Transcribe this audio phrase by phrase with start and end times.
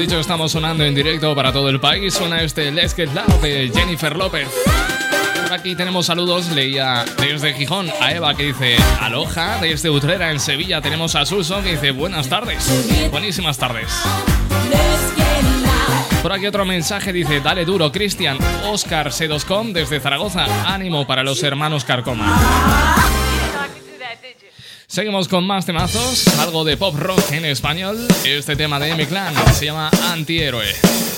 [0.00, 2.14] dicho, estamos sonando en directo para todo el país.
[2.14, 4.48] Suena este Let's Get Loud de Jennifer López.
[5.50, 6.50] Aquí tenemos saludos.
[6.52, 9.58] Leía desde Gijón a Eva que dice Aloha.
[9.60, 12.66] Desde Utrera en Sevilla tenemos a Suso que dice buenas tardes.
[13.10, 13.92] Buenísimas tardes.
[16.22, 18.38] Por aquí otro mensaje dice, dale duro, Cristian.
[18.64, 20.46] Oscar Sedoscom desde Zaragoza.
[20.66, 22.99] Ánimo para los hermanos Carcoma.
[24.90, 27.96] Seguimos con más temazos, algo de pop rock en español.
[28.24, 31.09] Este tema de M Clan se llama Antihéroe.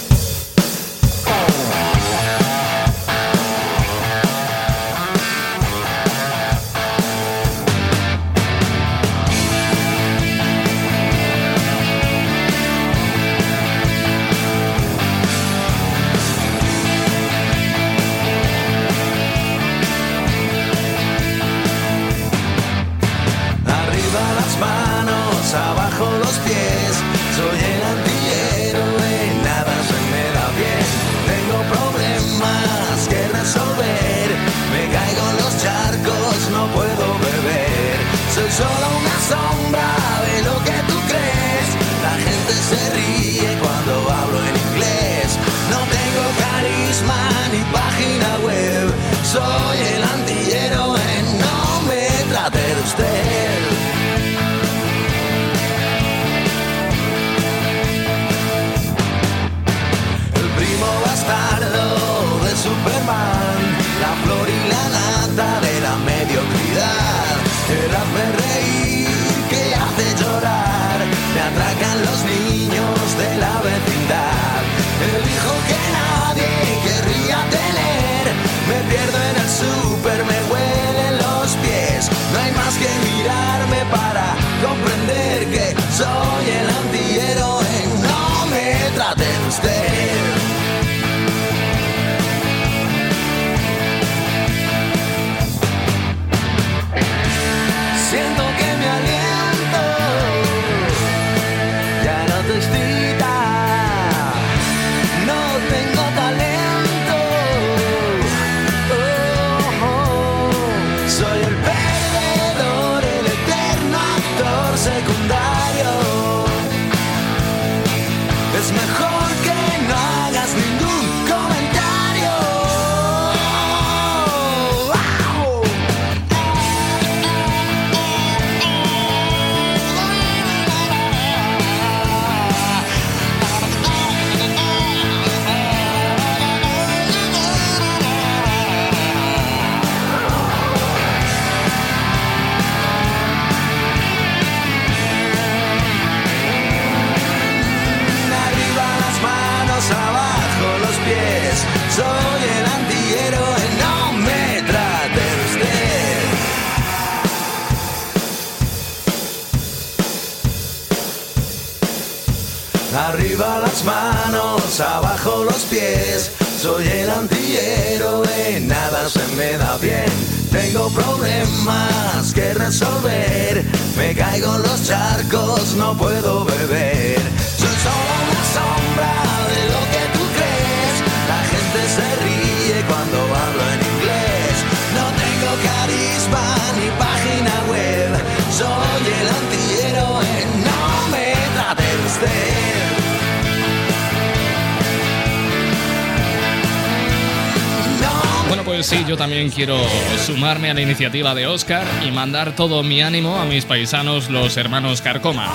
[199.13, 199.77] Yo también quiero
[200.25, 204.57] sumarme a la iniciativa de Oscar y mandar todo mi ánimo a mis paisanos, los
[204.57, 205.53] hermanos Carcoma.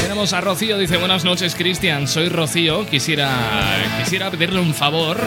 [0.00, 3.32] Tenemos a Rocío, dice buenas noches Cristian, soy Rocío, quisiera,
[3.98, 5.18] quisiera pedirle un favor.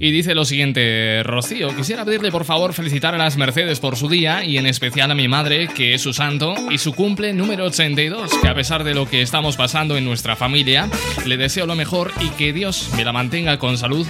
[0.00, 4.08] Y dice lo siguiente, Rocío, quisiera pedirle por favor felicitar a las Mercedes por su
[4.08, 7.64] día y en especial a mi madre, que es su santo, y su cumple número
[7.64, 10.88] 82, que a pesar de lo que estamos pasando en nuestra familia,
[11.26, 14.06] le deseo lo mejor y que Dios me la mantenga con salud.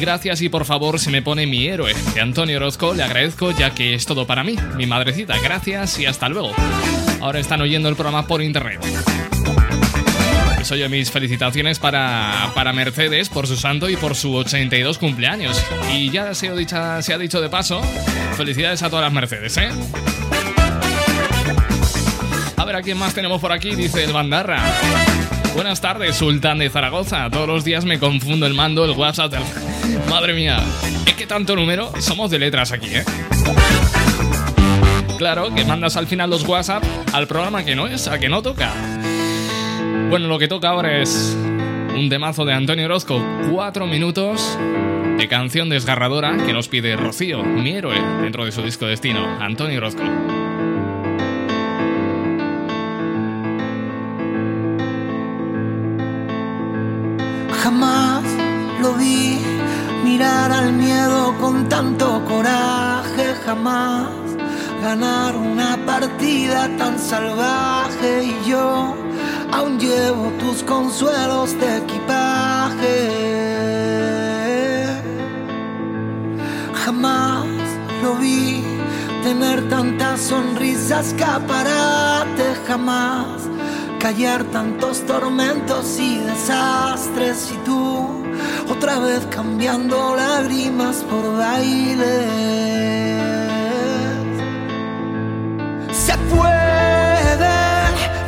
[0.00, 3.74] Gracias y por favor se me pone mi héroe, de Antonio Orozco, le agradezco ya
[3.74, 6.52] que es todo para mí, mi madrecita, gracias y hasta luego.
[7.20, 8.80] Ahora están oyendo el programa por internet.
[10.72, 15.62] Oye, mis felicitaciones para, para Mercedes por su santo y por su 82 cumpleaños.
[15.92, 17.82] Y ya se ha, dicho, se ha dicho de paso,
[18.38, 19.68] felicidades a todas las Mercedes, ¿eh?
[22.56, 23.74] A ver, ¿a quién más tenemos por aquí?
[23.74, 24.62] Dice el Bandarra.
[25.54, 27.28] Buenas tardes, Sultán de Zaragoza.
[27.28, 29.34] Todos los días me confundo el mando, el WhatsApp.
[30.08, 30.58] Madre mía,
[31.04, 31.92] es que tanto número.
[32.00, 33.04] Somos de letras aquí, ¿eh?
[35.18, 36.82] Claro, que mandas al final los WhatsApp
[37.12, 38.72] al programa que no es, a que no toca.
[40.12, 41.34] Bueno, lo que toca ahora es
[41.96, 43.18] un temazo de Antonio Orozco,
[43.50, 44.58] cuatro minutos
[45.16, 49.78] de canción desgarradora que nos pide Rocío, mi héroe, dentro de su disco Destino, Antonio
[49.78, 50.02] Orozco.
[57.62, 58.22] Jamás
[58.82, 59.38] lo vi
[60.04, 64.10] mirar al miedo con tanto coraje, jamás
[64.82, 69.01] ganar una partida tan salvaje y yo
[69.52, 72.96] aún llevo tus consuelos de equipaje.
[76.84, 77.46] Jamás
[78.02, 78.64] lo vi
[79.22, 83.42] tener tantas sonrisas, escaparate, jamás
[84.02, 88.08] callar tantos tormentos y desastres y tú
[88.68, 92.26] otra vez cambiando lágrimas por bailes.
[95.92, 97.01] Se puede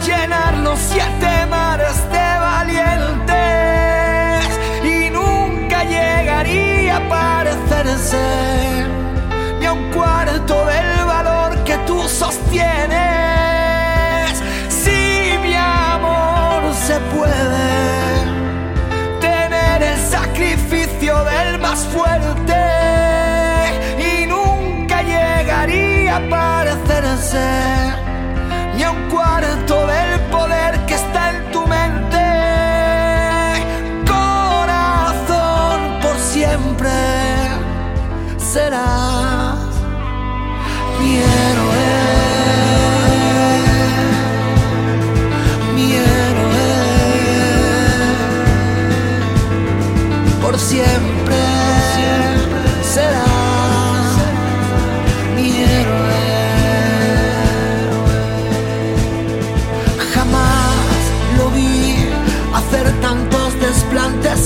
[0.07, 3.25] llenar los siete mares de valientes
[4.85, 8.87] y nunca llegaría a parecerse
[9.59, 12.99] ni a un cuarto del valor que tú sostienes.
[14.69, 17.65] Si mi amor se puede
[19.21, 22.63] tener el sacrificio del más fuerte
[23.99, 27.84] y nunca llegaría a parecerse
[29.67, 32.19] cuarto del poder que está en tu mente.
[34.07, 36.91] Corazón, por siempre
[38.39, 39.59] serás
[41.01, 42.05] mi héroe.
[50.57, 51.14] Siempre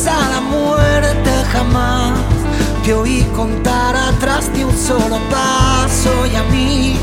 [0.06, 2.18] a la muerte, jamás.
[2.84, 6.96] Te oí contar atrás de un solo paso y a mí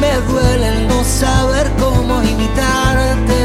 [0.00, 3.42] me duele el no saber cómo imitarte.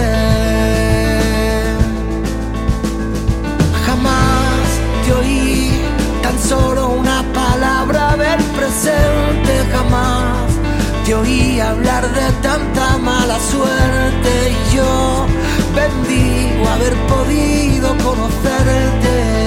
[3.86, 4.68] Jamás
[5.06, 5.82] te oí
[6.24, 10.50] tan solo una palabra del presente, jamás
[11.06, 14.56] te oí hablar de tanta mala suerte.
[14.56, 15.25] Y yo
[15.78, 19.47] bendigo haber podido conocerte.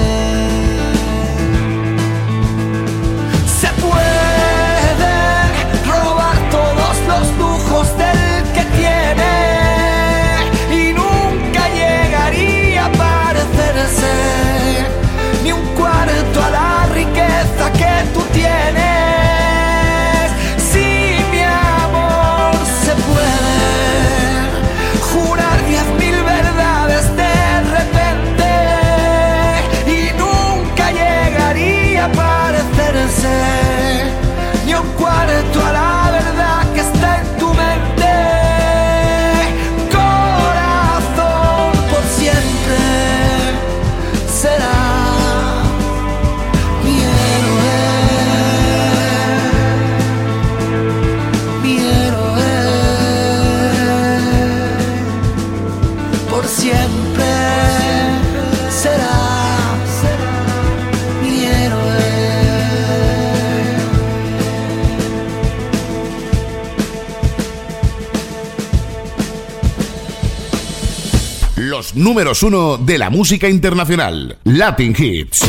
[72.11, 74.37] Números uno de la música internacional.
[74.43, 75.39] Latin Hits.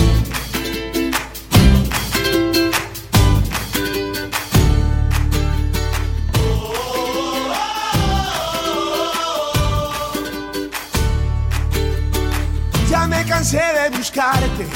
[12.89, 14.67] Ya me cansé de buscarte.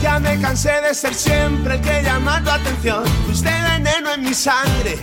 [0.00, 3.04] Ya me cansé de ser siempre el que llama tu atención.
[3.26, 5.00] Fuiste veneno en mi sangre.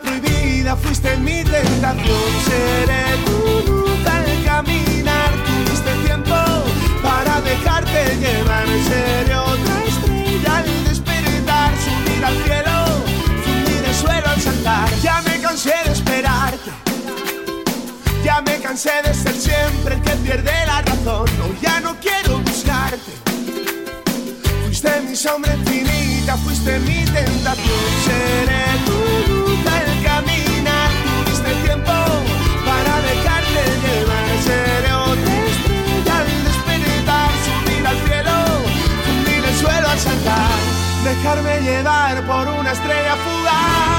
[0.00, 2.30] Prohibida, fuiste mi tentación.
[2.44, 5.30] Seré tu luz al caminar.
[5.46, 6.34] Tuviste tiempo
[7.02, 8.66] para dejarte llevar.
[8.88, 11.72] Seré otra estrella al despertar.
[11.84, 12.76] Subir al cielo,
[13.44, 14.88] fundir el suelo al saltar.
[15.00, 16.70] Ya me cansé de esperarte.
[18.24, 21.28] Ya me cansé de ser siempre el que pierde la razón.
[21.38, 23.12] No, ya no quiero buscarte.
[24.64, 25.93] Fuiste mi sombra infinita,
[26.38, 27.84] fuiste mi tentación.
[28.04, 30.90] Seré tu luz al caminar.
[31.24, 31.92] Tuviste tiempo
[32.64, 34.26] para dejarte llevar.
[34.42, 37.30] Seré otra estrella al despertar.
[37.46, 38.36] Subir al cielo,
[39.06, 40.58] fundir el suelo al saltar.
[41.04, 43.93] Dejarme llevar por una estrella fugaz.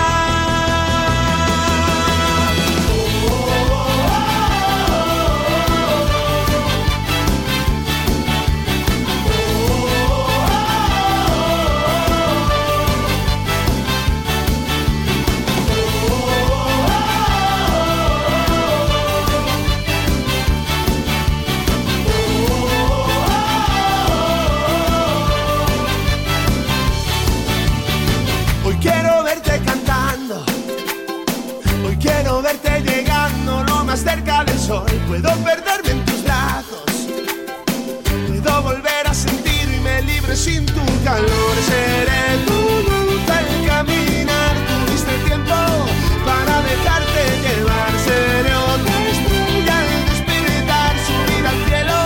[34.65, 36.85] sol, puedo perderme en tus brazos.
[38.27, 41.53] Puedo volver a sentirme libre sin tu calor.
[41.69, 44.55] Seré tu luz al caminar.
[44.69, 45.59] Tuviste tiempo
[46.25, 47.91] para dejarte llevar.
[48.07, 51.97] Seré otra estrella al despertar, subir al cielo,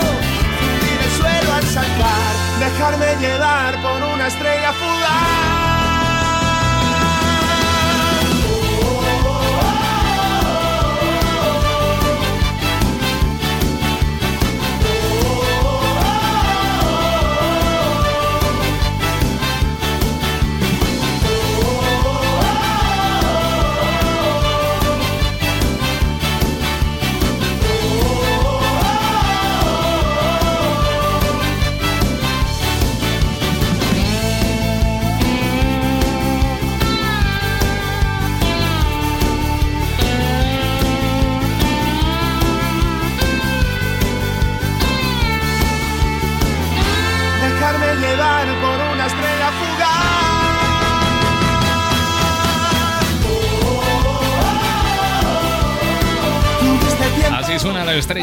[0.60, 2.32] subir el suelo al saltar.
[2.60, 5.39] Dejarme llevar por una estrella fugaz.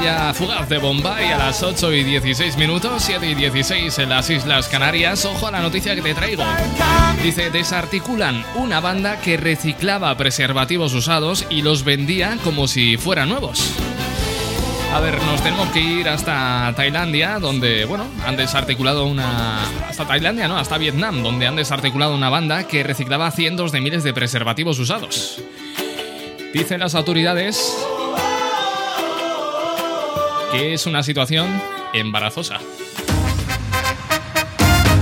[0.07, 5.25] De Bombay a las 8 y 16 minutos, 7 y 16 en las Islas Canarias.
[5.25, 6.45] Ojo a la noticia que te traigo.
[7.25, 13.69] Dice, desarticulan una banda que reciclaba preservativos usados y los vendía como si fueran nuevos.
[14.95, 19.65] A ver, nos tenemos que ir hasta Tailandia, donde, bueno, han desarticulado una...
[19.89, 24.05] Hasta Tailandia, no, hasta Vietnam, donde han desarticulado una banda que reciclaba cientos de miles
[24.05, 25.43] de preservativos usados.
[26.55, 27.77] Dicen las autoridades
[30.57, 31.61] que es una situación
[31.93, 32.59] embarazosa.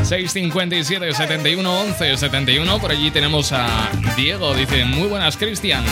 [0.02, 4.54] 657 71 11 71 por allí tenemos a Diego.
[4.54, 5.84] Dice muy buenas Cristian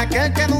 [0.00, 0.59] aquel que nunca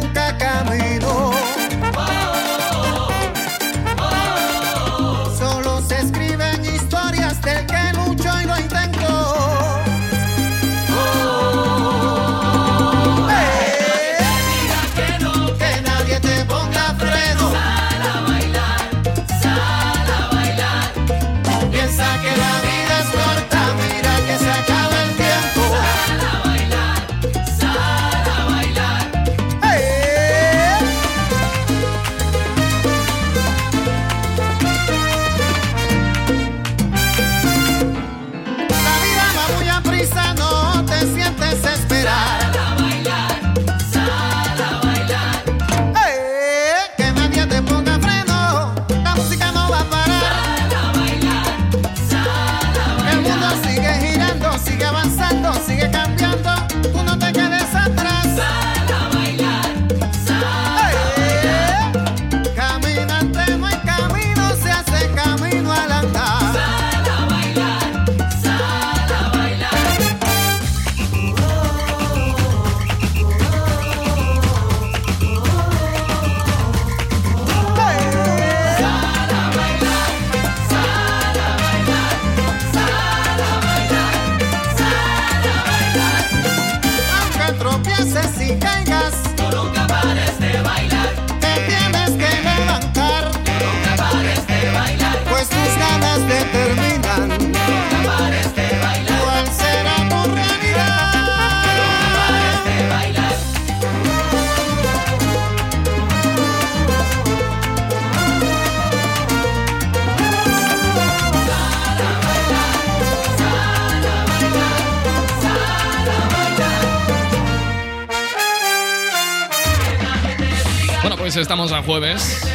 [121.41, 122.47] estamos a jueves.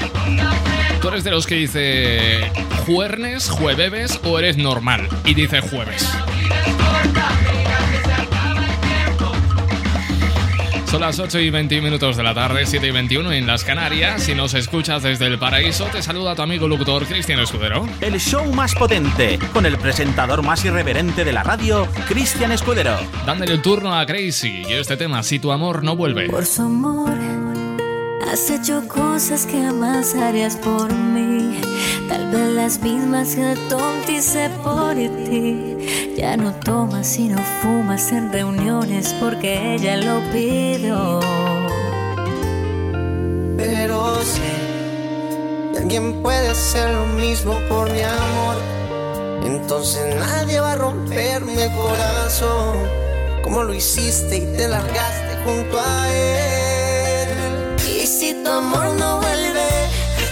[1.01, 2.51] ¿Tú eres de los que dice
[2.85, 6.07] juernes, jueves o eres normal y dice jueves?
[10.95, 14.23] Son las 8 y 21 minutos de la tarde, 7 y 21 en las Canarias.
[14.23, 17.85] Si nos escuchas desde el paraíso, te saluda tu amigo locutor Cristian Escudero.
[17.99, 22.97] El show más potente, con el presentador más irreverente de la radio, Cristian Escudero.
[23.25, 26.29] Dándole el turno a Crazy y este tema, Si tu amor no vuelve.
[26.29, 27.17] Por su amor,
[28.35, 31.61] has hecho cosas que jamás harías por mí.
[32.09, 36.13] Tal vez las mismas que tontice por ti.
[36.17, 41.21] Ya no tomas y no fumas en reuniones porque ella lo pidió.
[43.55, 44.51] Pero sé
[45.71, 48.57] que alguien puede hacer lo mismo por mi amor.
[49.45, 52.79] Entonces nadie va a romperme el corazón
[53.45, 56.64] como lo hiciste y te largaste junto a él.
[58.55, 59.67] Amor no vuelve,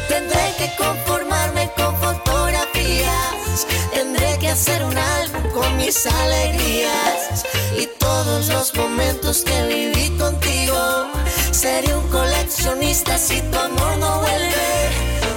[0.07, 3.67] tendré que conformarme con fotografías.
[3.93, 7.43] Tendré que hacer un álbum con mis alegrías
[7.77, 11.07] y todos los momentos que viví contigo.
[11.51, 14.71] Seré un coleccionista si tu amor no vuelve.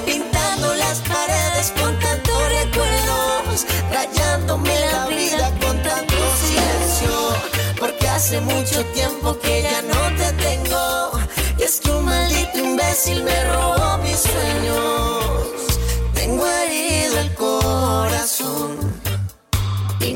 [0.07, 7.35] Pintando las paredes con tantos recuerdos, rayándome la vida con tanto silencio.
[7.81, 10.26] Porque hace mucho tiempo que ya no te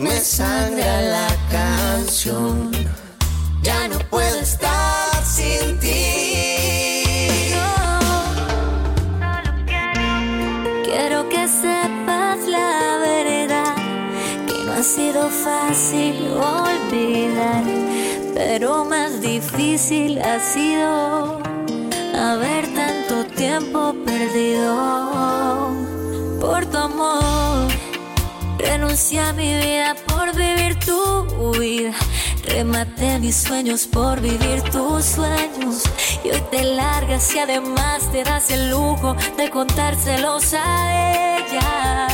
[0.00, 2.70] me sangra la canción.
[3.62, 7.54] Ya no puedo estar sin ti.
[10.84, 13.74] Quiero que sepas la verdad,
[14.46, 17.64] que no ha sido fácil olvidar,
[18.34, 21.42] pero más difícil ha sido
[22.14, 25.74] haber tanto tiempo perdido
[26.40, 27.89] por tu amor.
[28.60, 31.94] Renuncié a mi vida por vivir tu vida.
[32.44, 35.84] Rematé mis sueños por vivir tus sueños.
[36.22, 42.08] Y hoy te largas y además te das el lujo de contárselos a ella.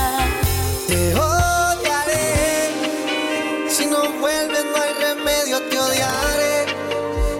[0.86, 2.70] Te odiaré.
[3.68, 6.66] Si no vuelves, no hay remedio, te odiaré.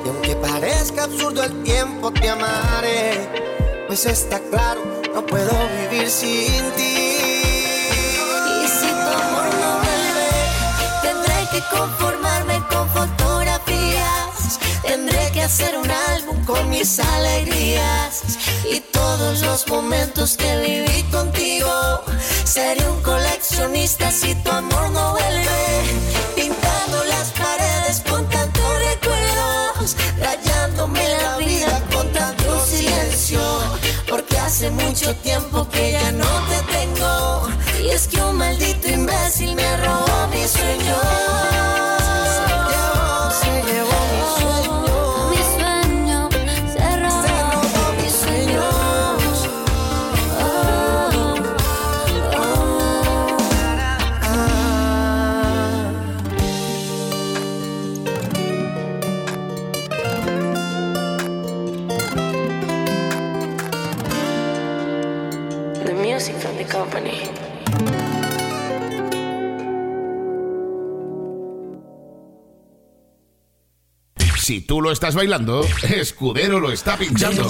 [0.05, 3.29] Y aunque parezca absurdo el tiempo, te amaré.
[3.87, 4.81] Pues está claro,
[5.15, 7.06] no puedo vivir sin ti.
[11.71, 14.59] Conformarme con fotografías.
[14.83, 18.23] Tendré que hacer un álbum con mis alegrías
[18.71, 22.03] y todos los momentos que viví contigo.
[22.45, 25.67] Seré un coleccionista si tu amor no vuelve.
[26.35, 33.41] Pintando las paredes con tantos recuerdos, rayándome la vida con tanto silencio.
[34.09, 37.49] Porque hace mucho tiempo que ya no te tengo.
[37.83, 38.66] Y es que un maldito
[74.47, 77.43] Si tú lo estás bailando, Escudero lo está pinchando.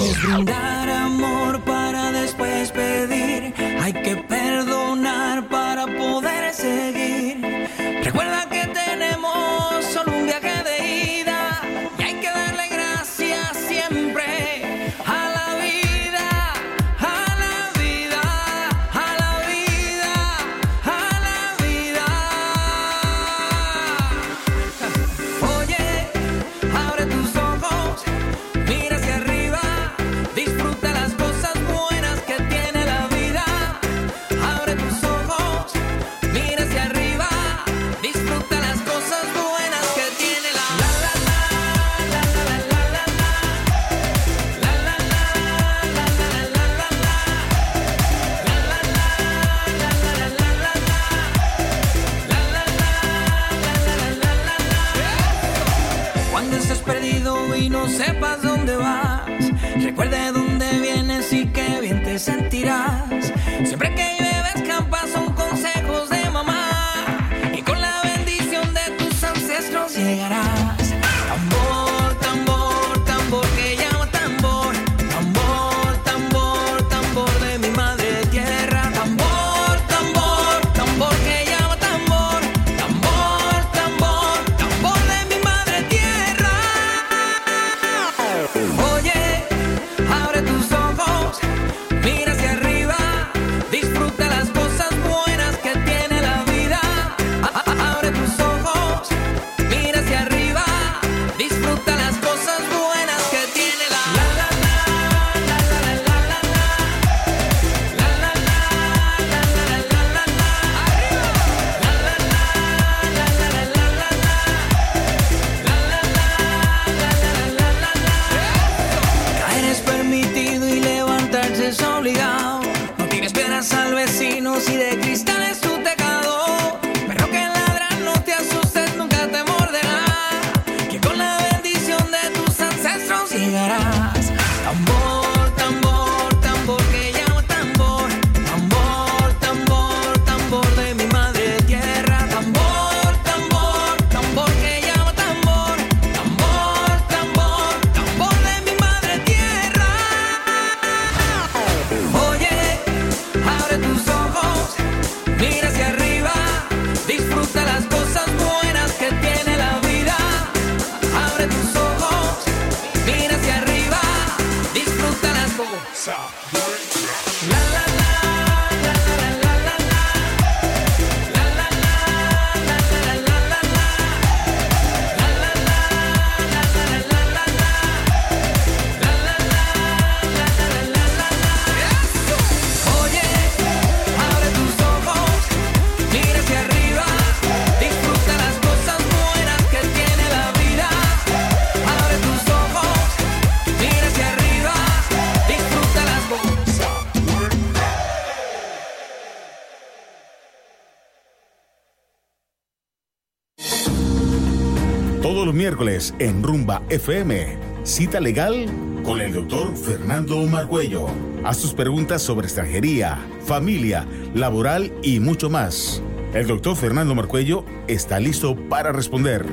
[206.19, 207.57] En Rumba FM.
[207.83, 208.67] Cita legal
[209.03, 211.07] con el doctor Fernando Margüello.
[211.43, 216.01] Haz tus preguntas sobre extranjería, familia, laboral y mucho más.
[216.33, 219.45] El doctor Fernando Marcuello está listo para responder.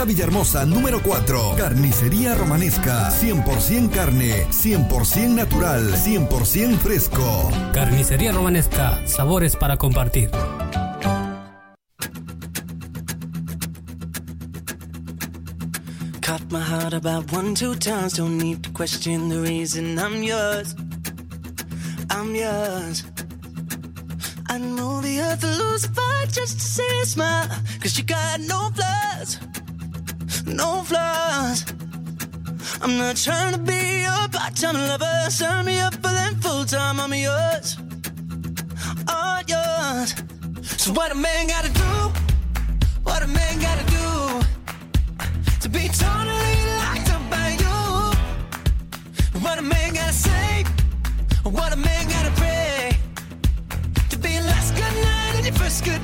[0.05, 1.55] Villahermosa, número 4.
[1.57, 3.11] Carnicería Romanesca.
[3.11, 7.51] 100% carne, 100% natural, 100% fresco.
[7.73, 9.01] Carnicería Romanesca.
[9.05, 10.29] Sabores para compartir.
[16.21, 18.13] Cut my heart about one, two times.
[18.13, 20.75] Don't need to question the reason I'm yours.
[22.09, 23.03] I'm yours.
[24.49, 27.47] I know the earth will lose a fight just to see a smile.
[27.79, 29.39] Cause you got no flaws,
[30.53, 31.65] no flaws.
[32.81, 35.29] I'm not trying to be your part-time lover.
[35.29, 36.99] Sign me up for them full-time.
[36.99, 37.77] I'm yours,
[39.07, 40.15] all yours.
[40.77, 42.11] So what a man gotta do?
[43.03, 44.41] What a man gotta do
[45.61, 47.79] to be totally locked up by you?
[49.41, 50.65] What a man gotta say?
[51.43, 52.97] What a man gotta pray?
[54.09, 56.01] To be last good night and your first good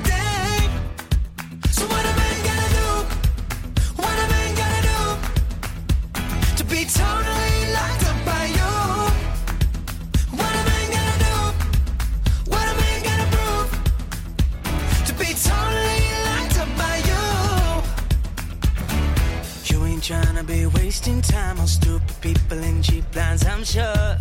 [20.88, 23.45] wasting time on stupid people in cheap lines.
[23.45, 24.17] I'm sure.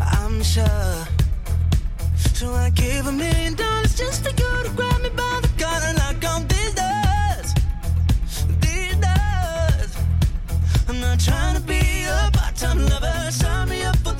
[0.00, 0.98] I'm sure.
[2.34, 5.86] So I gave a million dollars just for you to grab me by the collar
[5.90, 7.48] and knock on these doors.
[8.64, 9.90] These doors.
[10.88, 11.82] I'm not trying to be
[12.16, 13.30] a part-time lover.
[13.30, 14.15] Sign me up for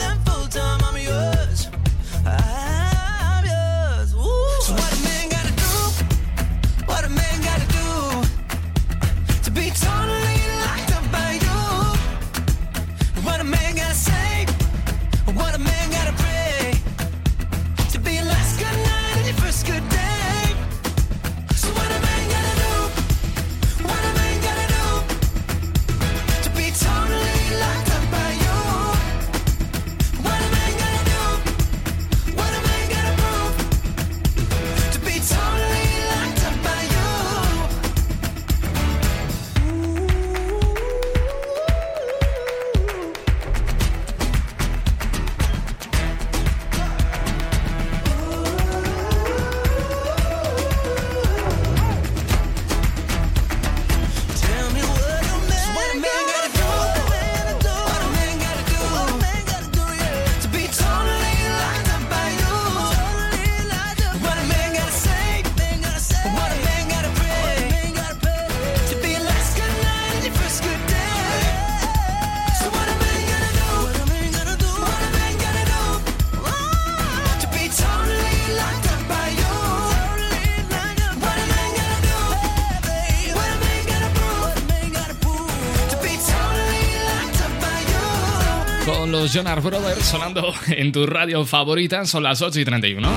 [89.27, 93.09] los Jonas Brothers sonando en tu radio favorita, son las 8 y 31.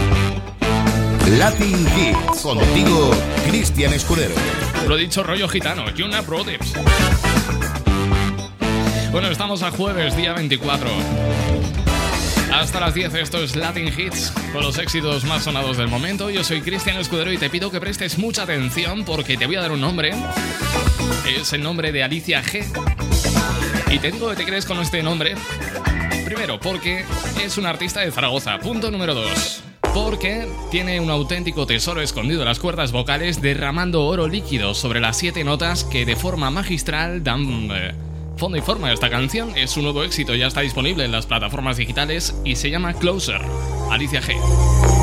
[1.37, 2.41] Latin Hits.
[2.41, 3.11] Contigo,
[3.47, 4.33] Cristian Escudero.
[4.87, 6.73] Lo dicho, rollo gitano, Jonas Brothers.
[9.11, 10.89] Bueno, estamos a jueves, día 24.
[12.53, 16.31] Hasta las 10, esto es Latin Hits, con los éxitos más sonados del momento.
[16.31, 19.61] Yo soy Cristian Escudero y te pido que prestes mucha atención porque te voy a
[19.61, 20.15] dar un nombre.
[21.27, 22.65] Es el nombre de Alicia G.
[23.91, 25.35] Y te digo que te crees con este nombre.
[26.29, 27.05] Primero, porque
[27.43, 28.59] es un artista de Zaragoza.
[28.59, 29.63] Punto número 2.
[29.95, 35.17] Porque tiene un auténtico tesoro escondido en las cuerdas vocales, derramando oro líquido sobre las
[35.17, 37.95] siete notas que de forma magistral dan eh,
[38.37, 39.57] fondo y forma a esta canción.
[39.57, 43.41] Es un nuevo éxito, ya está disponible en las plataformas digitales y se llama Closer.
[43.89, 44.98] Alicia G.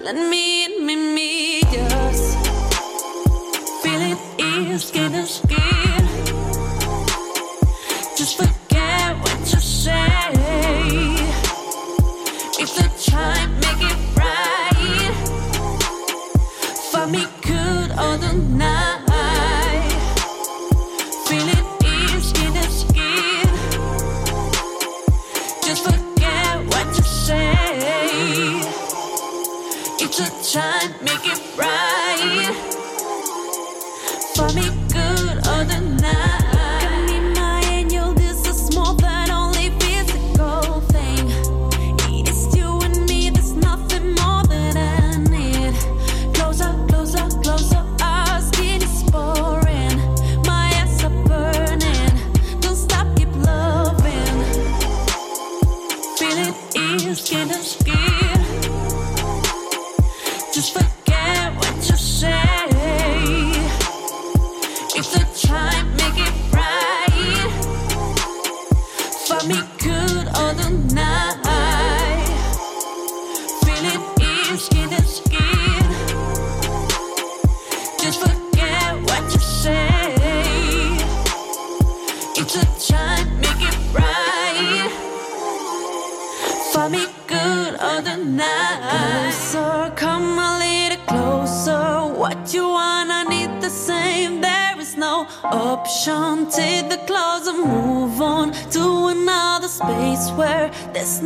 [0.00, 0.85] Let me in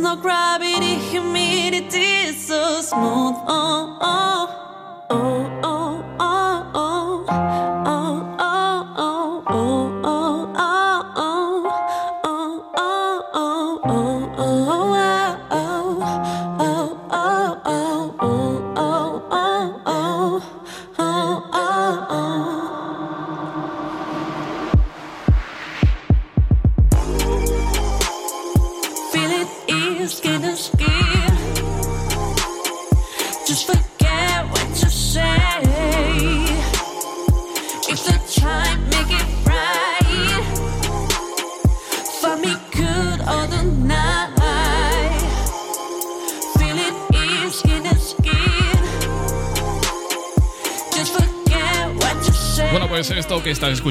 [0.01, 3.35] no gravity, humidity is so smooth.
[3.47, 3.60] Oh.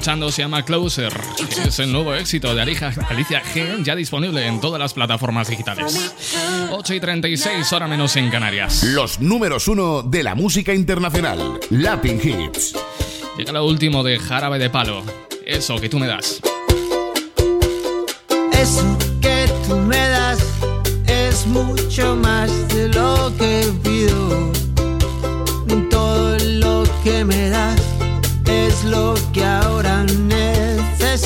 [0.00, 1.12] escuchando se llama Closer.
[1.36, 5.48] que Es el nuevo éxito de Alicia, Alicia G, ya disponible en todas las plataformas
[5.48, 6.14] digitales.
[6.70, 8.82] 8 y 36, hora menos en Canarias.
[8.82, 12.74] Los números uno de la música internacional, Latin Hits.
[13.36, 15.02] Llega lo último de Jarabe de Palo.
[15.44, 16.40] Eso que tú me das.
[18.52, 20.38] Eso que tú me das
[21.06, 24.50] es mucho más de lo que pido.
[25.90, 27.78] Todo lo que me das
[28.46, 29.69] es lo que ahora.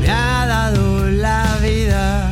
[0.00, 2.29] me ha dado la vida.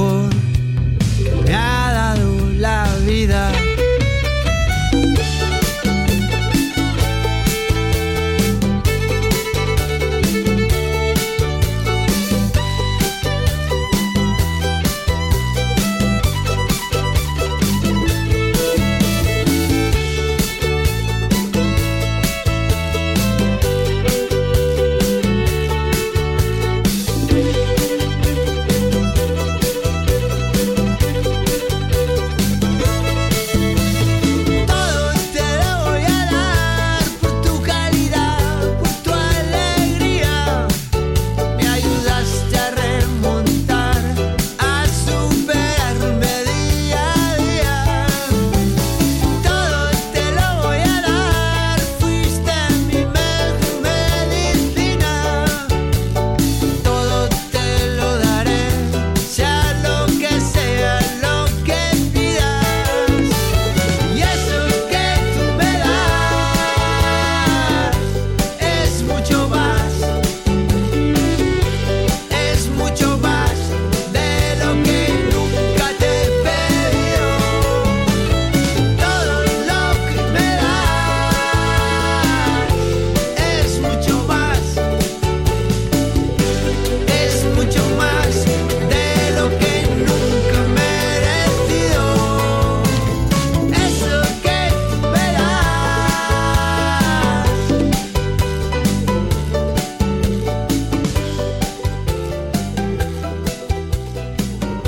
[0.00, 0.29] record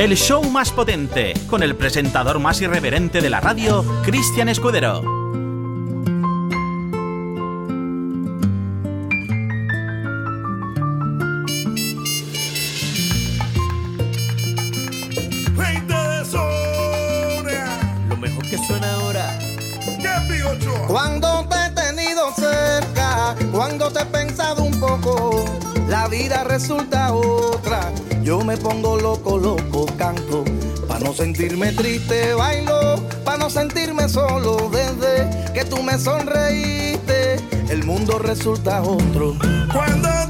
[0.03, 5.12] El show más potente, con el presentador más irreverente de la radio, Cristian Escudero.
[31.63, 32.97] Sentirme triste, bailo.
[33.25, 37.37] Pa' no sentirme solo, desde que tú me sonreíste,
[37.69, 39.37] el mundo resulta otro.
[39.73, 40.22] Cuando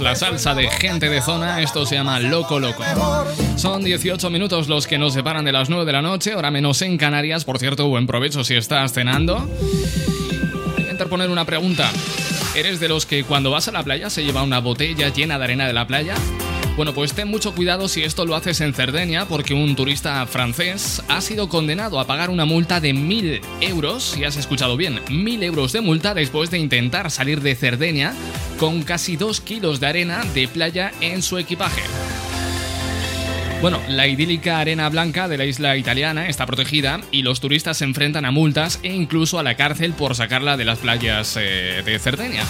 [0.00, 2.84] la salsa de gente de zona, esto se llama Loco Loco.
[3.56, 6.80] Son 18 minutos los que nos separan de las 9 de la noche, ahora menos
[6.82, 7.44] en Canarias.
[7.44, 9.48] Por cierto, buen provecho si estás cenando.
[10.76, 11.90] Voy a interponer una pregunta.
[12.54, 15.44] ¿Eres de los que cuando vas a la playa se lleva una botella llena de
[15.44, 16.14] arena de la playa?
[16.76, 21.02] Bueno, pues ten mucho cuidado si esto lo haces en Cerdeña, porque un turista francés
[21.08, 25.42] ha sido condenado a pagar una multa de 1.000 euros, si has escuchado bien, 1.000
[25.42, 28.14] euros de multa después de intentar salir de Cerdeña
[28.60, 31.80] con casi 2 kilos de arena de playa en su equipaje.
[33.62, 37.84] Bueno, la idílica arena blanca de la isla italiana está protegida y los turistas se
[37.84, 41.98] enfrentan a multas e incluso a la cárcel por sacarla de las playas eh, de
[41.98, 42.44] Cerdeña.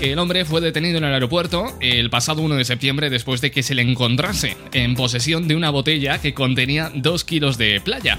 [0.00, 3.62] El hombre fue detenido en el aeropuerto el pasado 1 de septiembre después de que
[3.62, 8.18] se le encontrase en posesión de una botella que contenía 2 kilos de playa.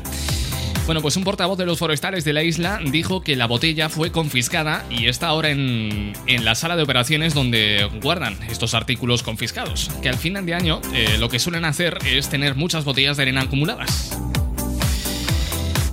[0.85, 4.11] Bueno, pues un portavoz de los forestales de la isla dijo que la botella fue
[4.11, 9.89] confiscada y está ahora en, en la sala de operaciones donde guardan estos artículos confiscados.
[10.01, 13.23] Que al final de año eh, lo que suelen hacer es tener muchas botellas de
[13.23, 14.17] arena acumuladas.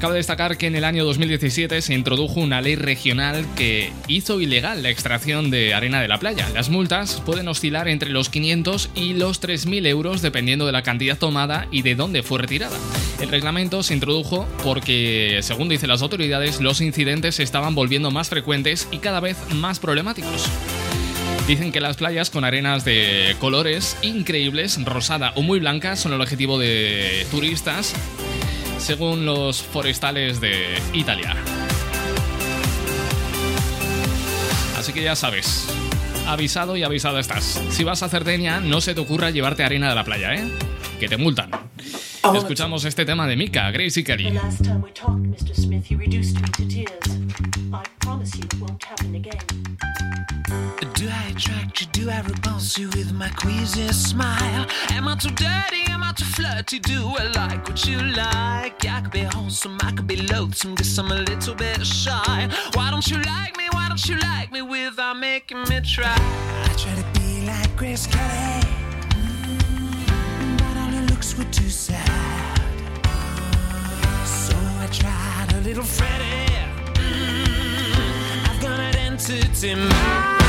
[0.00, 4.82] Cabe destacar que en el año 2017 se introdujo una ley regional que hizo ilegal
[4.82, 6.48] la extracción de arena de la playa.
[6.54, 11.18] Las multas pueden oscilar entre los 500 y los 3.000 euros dependiendo de la cantidad
[11.18, 12.78] tomada y de dónde fue retirada.
[13.20, 18.30] El reglamento se introdujo porque, según dicen las autoridades, los incidentes se estaban volviendo más
[18.30, 20.46] frecuentes y cada vez más problemáticos.
[21.46, 26.20] Dicen que las playas con arenas de colores increíbles, rosada o muy blanca, son el
[26.20, 27.94] objetivo de turistas
[28.78, 31.36] según los forestales de Italia.
[34.78, 35.66] Así que ya sabes,
[36.26, 37.60] avisado y avisada estás.
[37.68, 40.44] Si vas a Cerdeña, no se te ocurra llevarte arena de la playa, ¿eh?
[40.98, 41.69] Que te multan.
[42.22, 44.38] Escuchamos este tema de Mika, Gracie The Kelly.
[50.94, 51.86] Do I attract you?
[51.92, 54.66] Do I repulse you with my queasy smile?
[54.90, 55.90] Am I too dirty?
[55.90, 56.78] Am I too flirty?
[56.78, 58.84] Do I like what you like?
[58.84, 62.48] I could be wholesome, I could be loathsome, guess I'm a little bit shy.
[62.74, 63.68] Why don't you like me?
[63.72, 66.14] Why don't you like me without making me try?
[66.14, 68.60] I try to be like Grace Kelly,
[71.36, 72.08] were too sad.
[74.24, 76.52] So I tried a little Freddie.
[76.94, 80.39] Mm, I've got an entity mind.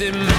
[0.00, 0.35] in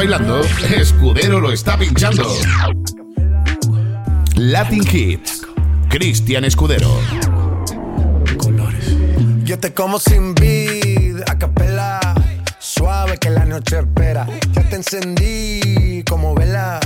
[0.00, 0.40] bailando,
[0.74, 2.26] Escudero lo está pinchando.
[4.34, 5.42] Latin Hits.
[5.90, 6.88] Cristian Escudero.
[9.44, 12.00] Yo te como sin vid, a capela,
[12.58, 14.26] suave que la noche espera.
[14.52, 16.80] Ya te encendí como vela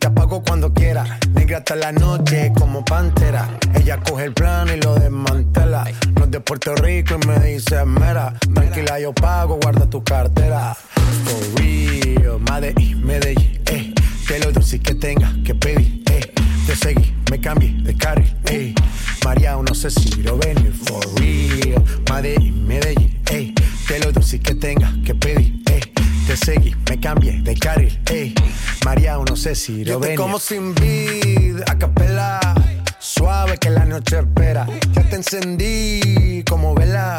[0.00, 1.18] te apago cuando quiera.
[1.34, 3.48] Negra hasta la noche como pantera.
[3.74, 5.84] Ella coge el plano y lo desmantela.
[6.16, 8.34] No es de Puerto Rico y me dice mera.
[8.54, 10.74] Tranquila, yo pago, guarda tu cartera.
[11.24, 13.94] For real, Medellín, Medellín, eh.
[14.26, 16.39] Que lo dulce que tenga que pedir, eh.
[16.70, 18.72] Te seguí, me cambié de carril, eh.
[19.24, 21.82] María, no sé si lo venir, for real.
[22.08, 23.52] Medellín, Medellín, eh.
[23.88, 25.80] Que lo dulce que tenga que pedir, eh.
[26.28, 28.32] Te seguí, me cambié de carril, eh.
[28.84, 30.16] María, no sé si lo venir.
[30.16, 32.38] como sin vid, a capela.
[33.00, 34.64] Suave que la noche espera.
[34.92, 37.18] Ya te encendí como vela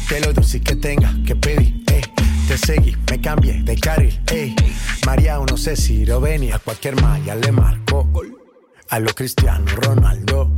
[0.11, 2.01] Que lo dulce que tenga que pedir, eh.
[2.45, 4.53] Te seguí, me cambié de carril, ey.
[5.05, 6.59] María, no sé si lo venía.
[6.59, 8.09] Cualquier malla le marco.
[8.89, 10.51] A lo Cristiano Ronaldo.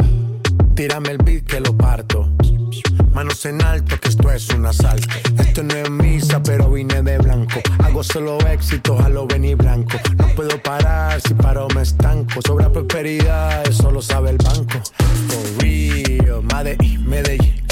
[0.73, 2.31] Tírame el beat que lo parto.
[3.13, 5.07] Manos en alto, que esto es un asalto.
[5.37, 7.61] Esto no es misa, pero vine de blanco.
[7.83, 9.99] Hago solo éxitos a lo venir blanco.
[10.17, 12.41] No puedo parar, si paro me estanco.
[12.43, 14.81] Sobra prosperidad, eso lo sabe el banco.
[15.27, 17.62] For real, Medellín, Medellín, eh.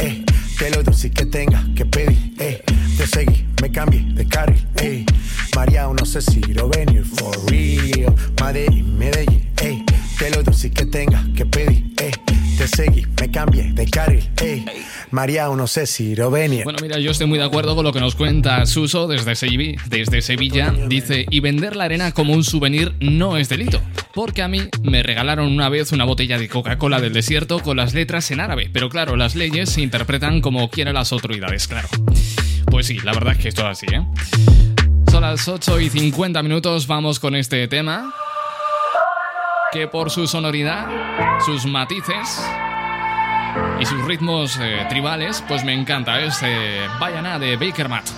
[0.61, 2.61] Que lo dulce que tenga que pedir, eh.
[2.95, 5.03] Te seguí, me cambié de carril, eh.
[5.55, 8.13] María, no sé si lo venir, for real.
[8.39, 9.83] Medellín, Medellín, eh.
[10.21, 12.11] Que lo dulce que tenga que pedir, eh.
[12.55, 14.63] Te seguí, me cambié de carril, ey.
[15.09, 16.63] María, no sé si Rovenia.
[16.63, 19.81] Bueno, mira, yo estoy muy de acuerdo con lo que nos cuenta Suso desde, Sevi-
[19.87, 20.71] desde Sevilla.
[20.87, 23.81] Dice, y vender la arena como un souvenir no es delito.
[24.13, 27.95] Porque a mí me regalaron una vez una botella de Coca-Cola del desierto con las
[27.95, 28.69] letras en árabe.
[28.71, 31.87] Pero claro, las leyes se interpretan como quieren las autoridades, claro.
[32.67, 34.05] Pues sí, la verdad es que esto es así, ¿eh?
[35.09, 38.13] Son las 8 y 50 minutos, vamos con este tema.
[39.71, 42.43] Que por su sonoridad, sus matices
[43.79, 46.19] y sus ritmos eh, tribales, pues me encanta.
[46.19, 48.09] Es eh, Bayana de Baker Matt.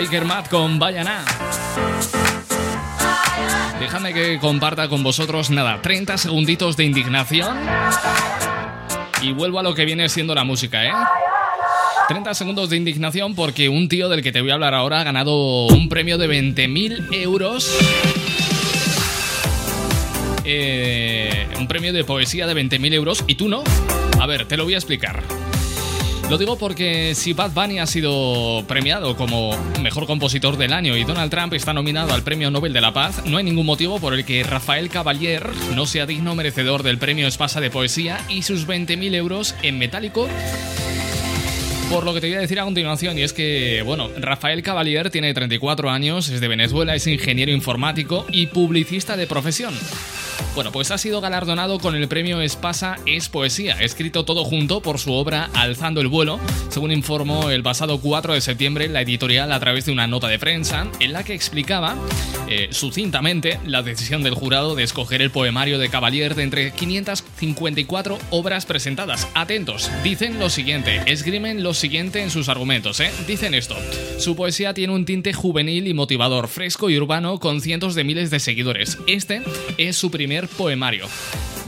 [0.00, 1.22] Baker Matt con Bayana.
[3.78, 7.54] Déjame que comparta con vosotros, nada, 30 segunditos de indignación.
[9.20, 10.92] Y vuelvo a lo que viene siendo la música, ¿eh?
[12.08, 15.04] 30 segundos de indignación porque un tío del que te voy a hablar ahora ha
[15.04, 17.70] ganado un premio de 20.000 euros.
[20.44, 23.62] Eh, un premio de poesía de 20.000 euros y tú no.
[24.18, 25.22] A ver, te lo voy a explicar.
[26.30, 29.50] Lo digo porque si Bad Bunny ha sido premiado como
[29.82, 33.24] mejor compositor del año y Donald Trump está nominado al Premio Nobel de la Paz,
[33.26, 37.26] no hay ningún motivo por el que Rafael Cavalier no sea digno merecedor del Premio
[37.26, 40.28] Espasa de Poesía y sus 20.000 euros en metálico
[41.90, 45.10] por lo que te voy a decir a continuación, y es que, bueno, Rafael Cavalier
[45.10, 49.74] tiene 34 años, es de Venezuela, es ingeniero informático y publicista de profesión.
[50.54, 54.98] Bueno, pues ha sido galardonado con el premio Espasa Es Poesía, escrito todo junto por
[54.98, 56.40] su obra Alzando el vuelo,
[56.70, 60.40] según informó el pasado 4 de septiembre la editorial a través de una nota de
[60.40, 61.96] prensa en la que explicaba
[62.48, 68.18] eh, sucintamente la decisión del jurado de escoger el poemario de Cavalier de entre 554
[68.30, 69.28] obras presentadas.
[69.34, 73.12] Atentos, dicen lo siguiente, esgrimen lo siguiente en sus argumentos, ¿eh?
[73.28, 73.76] Dicen esto,
[74.18, 78.30] su poesía tiene un tinte juvenil y motivador, fresco y urbano con cientos de miles
[78.30, 78.98] de seguidores.
[79.06, 79.42] Este
[79.78, 81.06] es su primer poemario.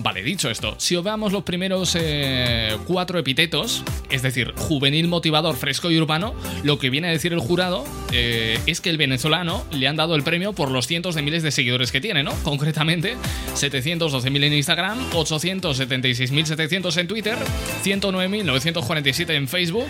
[0.03, 5.93] Vale, dicho esto, si obviamos los primeros eh, cuatro epítetos, es decir, juvenil, motivador, fresco
[5.93, 9.87] y urbano, lo que viene a decir el jurado eh, es que el venezolano le
[9.87, 12.33] han dado el premio por los cientos de miles de seguidores que tiene, ¿no?
[12.43, 13.17] Concretamente,
[13.55, 17.37] 712.000 en Instagram, 876.700 en Twitter,
[17.85, 19.87] 109.947 en Facebook.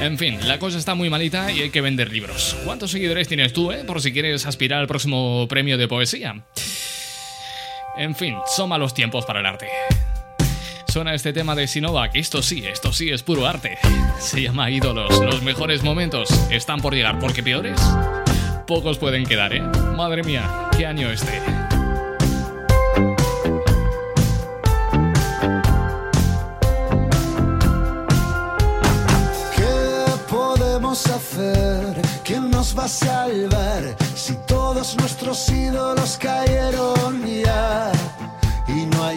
[0.00, 2.56] En fin, la cosa está muy malita y hay que vender libros.
[2.64, 3.84] ¿Cuántos seguidores tienes tú, eh?
[3.84, 6.44] Por si quieres aspirar al próximo premio de poesía.
[7.98, 9.68] En fin, son malos tiempos para el arte.
[10.86, 13.78] Suena este tema de Sinova, que esto sí, esto sí es puro arte.
[14.18, 15.18] Se llama Ídolos.
[15.24, 17.80] Los mejores momentos están por llegar, porque peores,
[18.66, 19.62] pocos pueden quedar, ¿eh?
[19.96, 21.40] Madre mía, qué año este.
[29.56, 32.02] ¿Qué podemos hacer?
[32.24, 36.95] ¿Quién nos va a salvar si todos nuestros ídolos cayeron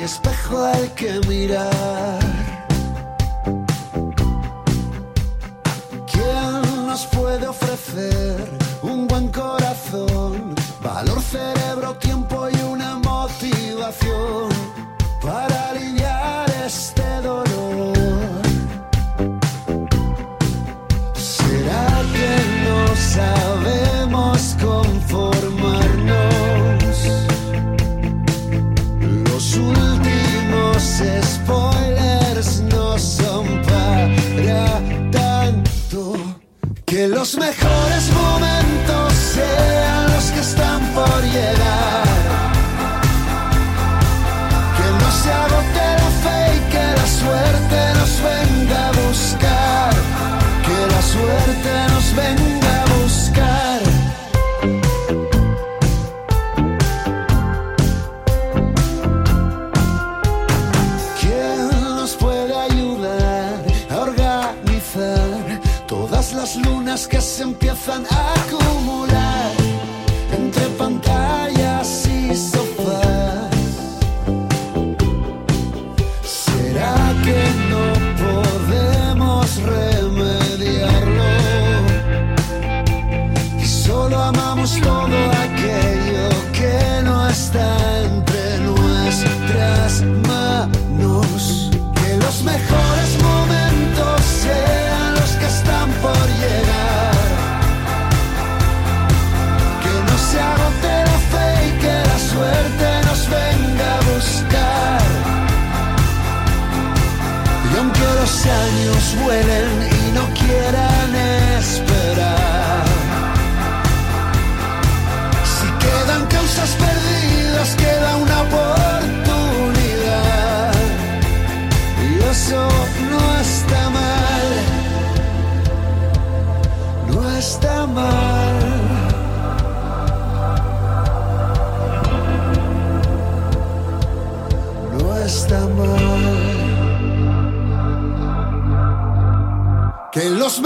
[0.10, 2.20] espejo al que mirar?
[6.12, 8.29] ¿Quién nos puede ofrecer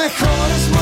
[0.04, 0.72] mejores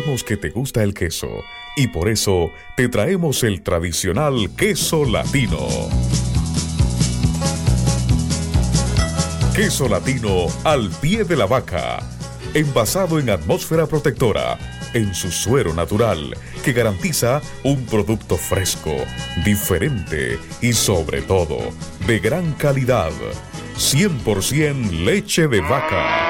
[0.00, 1.28] Que te gusta el queso
[1.76, 5.68] y por eso te traemos el tradicional queso latino.
[9.54, 11.98] Queso latino al pie de la vaca,
[12.54, 14.58] envasado en atmósfera protectora,
[14.94, 16.34] en su suero natural,
[16.64, 18.94] que garantiza un producto fresco,
[19.44, 21.58] diferente y sobre todo
[22.06, 23.12] de gran calidad.
[23.76, 26.29] 100% leche de vaca.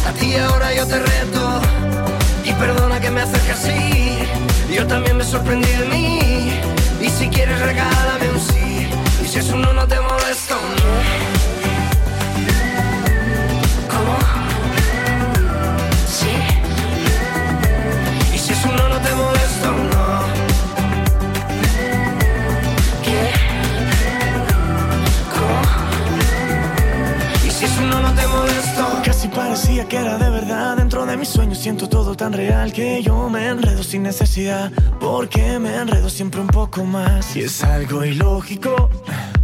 [0.09, 1.92] a ti ahora yo te reto.
[2.63, 4.19] Perdona que me acerque así,
[4.73, 6.61] yo también me sorprendí de mí.
[7.01, 8.87] Y si quieres regálame un sí,
[9.21, 10.55] y si es un no no te molesto.
[29.53, 30.77] Parecía que era de verdad.
[30.77, 34.71] Dentro de mis sueños siento todo tan real que yo me enredo sin necesidad.
[34.99, 37.35] Porque me enredo siempre un poco más.
[37.35, 38.89] Y es algo ilógico.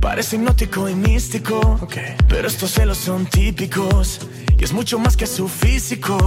[0.02, 1.80] Parece hipnótico y místico.
[2.28, 4.22] Pero estos celos son típicos.
[4.58, 6.18] Y es mucho más que su físico.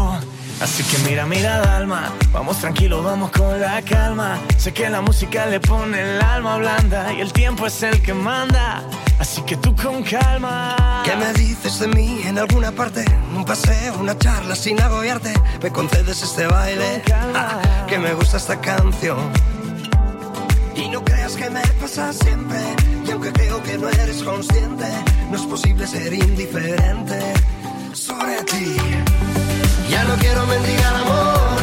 [0.62, 2.12] Así que mira, mira, alma.
[2.32, 4.38] Vamos tranquilo, vamos con la calma.
[4.56, 7.12] Sé que la música le pone el alma blanda.
[7.12, 8.84] Y el tiempo es el que manda.
[9.18, 11.02] Así que tú con calma.
[11.04, 13.04] ¿Qué me dices de mí en alguna parte?
[13.34, 15.34] Un paseo, una charla sin agobiarte.
[15.60, 17.02] Me concedes este baile.
[17.34, 19.18] Ah, que me gusta esta canción.
[20.76, 22.60] Y no creas que me pasa siempre.
[23.04, 24.86] Y aunque creo que no eres consciente,
[25.28, 27.18] no es posible ser indiferente
[27.92, 28.76] sobre ti.
[29.93, 31.61] Ya no quiero mendigar amor.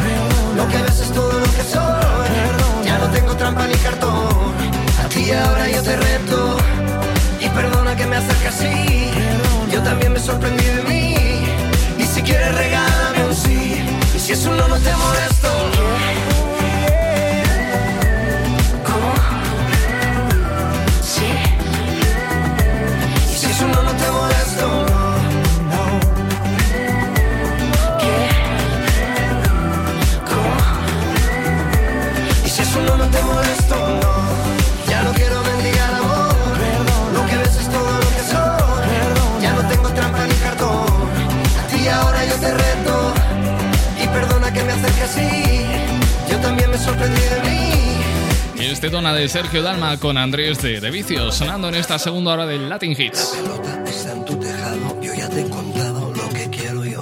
[48.80, 52.46] Este tona de Sergio Dalma con Andrés de, de Vicio sonando en esta segunda hora
[52.46, 53.34] del Latin Hits.
[53.86, 57.00] Está en tu tejado, yo ya te he contado lo que quiero yo.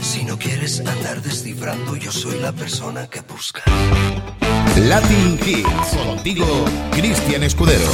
[0.00, 3.62] Si no quieres andar descifrando, yo soy la persona que busca.
[4.88, 5.96] Latin Hits.
[5.96, 7.86] Contigo, Cristian Escudero.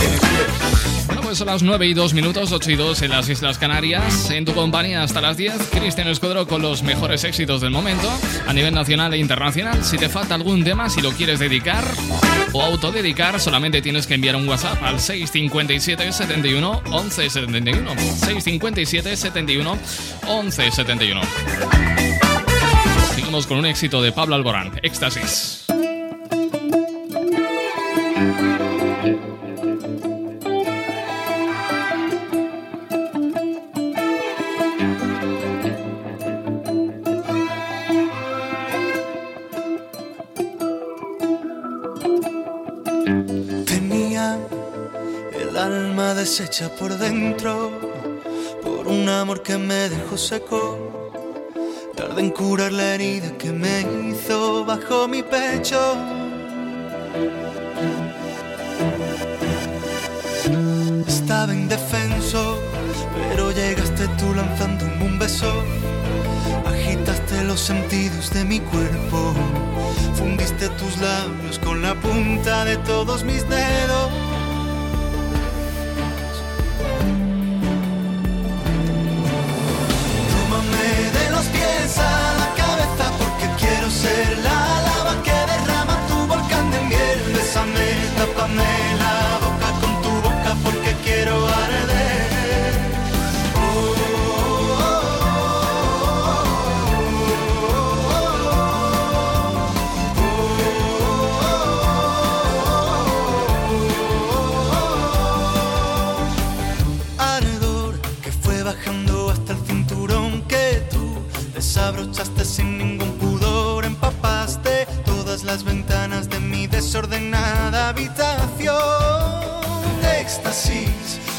[1.28, 4.30] Pues son las 9 y 2 minutos, 8 y 2 en las Islas Canarias.
[4.30, 8.10] En tu compañía hasta las 10, Cristian Escudero con los mejores éxitos del momento
[8.46, 9.84] a nivel nacional e internacional.
[9.84, 11.84] Si te falta algún tema, si lo quieres dedicar
[12.54, 17.90] o autodedicar, solamente tienes que enviar un WhatsApp al 657 71 11 71.
[17.90, 19.78] 657 71
[20.28, 21.20] 11 71.
[23.14, 25.67] Seguimos con un éxito de Pablo Alborán, Éxtasis.
[46.48, 47.70] Deshecha por dentro
[48.62, 50.78] por un amor que me dejó seco.
[51.94, 55.78] Tardé en curar la herida que me hizo bajo mi pecho.
[61.06, 62.58] Estaba indefenso,
[63.30, 65.52] pero llegaste tú lanzándome un beso.
[66.66, 69.34] Agitaste los sentidos de mi cuerpo.
[70.14, 74.27] Fundiste tus labios con la punta de todos mis dedos.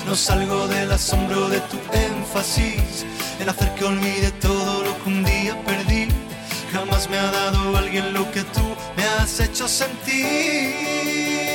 [0.10, 3.06] No salgo del asombro de tu énfasis,
[3.40, 6.08] el hacer que olvide todo lo que un día perdí.
[6.74, 11.49] Jamás me ha dado alguien lo que tú me has hecho sentir.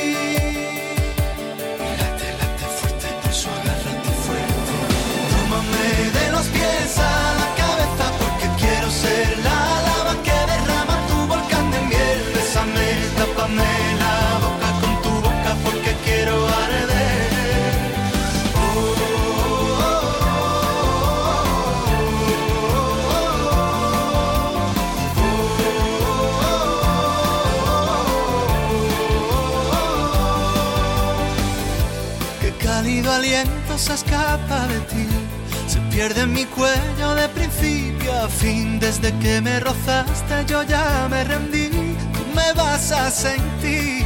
[33.77, 35.07] se escapa de ti.
[35.67, 38.79] Se pierde en mi cuello de principio a fin.
[38.79, 41.69] Desde que me rozaste yo ya me rendí.
[42.13, 44.04] Tú me vas a sentir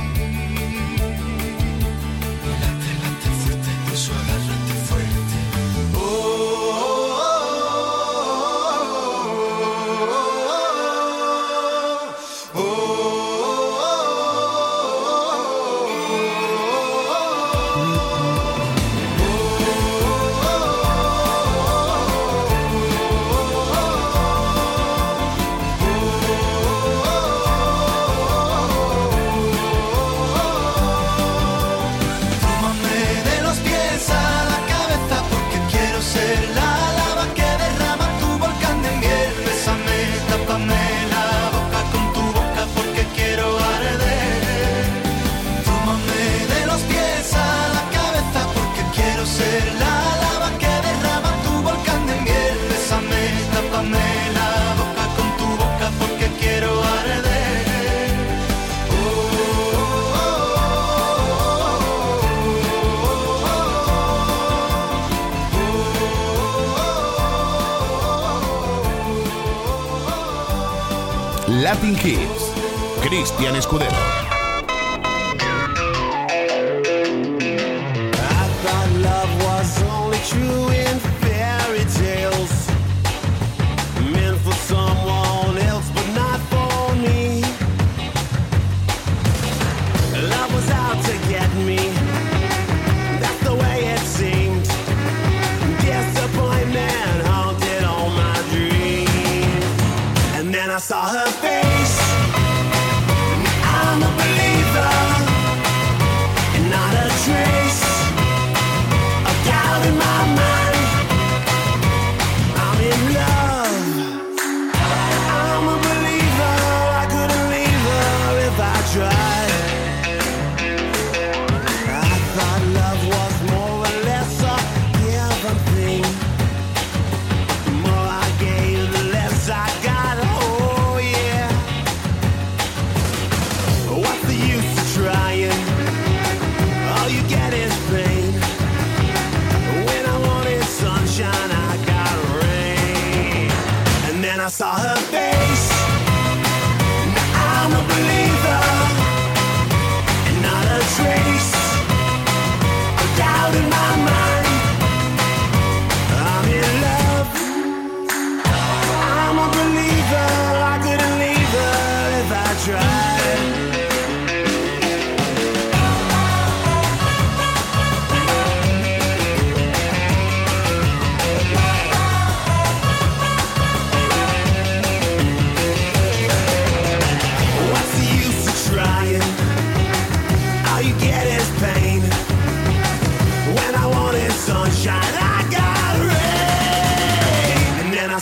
[71.69, 72.51] Latin Kids.
[72.99, 74.08] Cristian Escudero.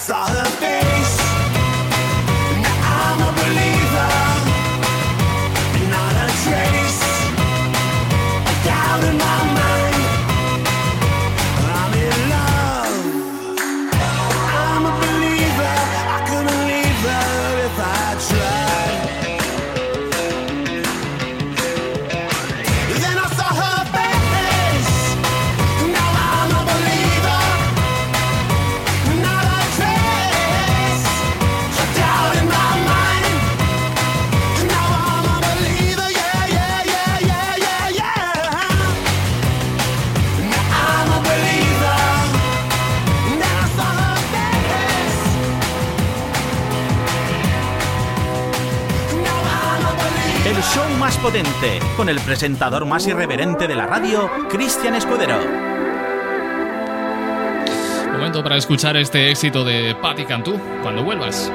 [0.07, 0.46] 咋
[51.61, 55.37] Deporte, con el presentador más irreverente de la radio, Cristian Escudero.
[58.11, 61.51] Momento para escuchar este éxito de Patti Cantú, cuando vuelvas.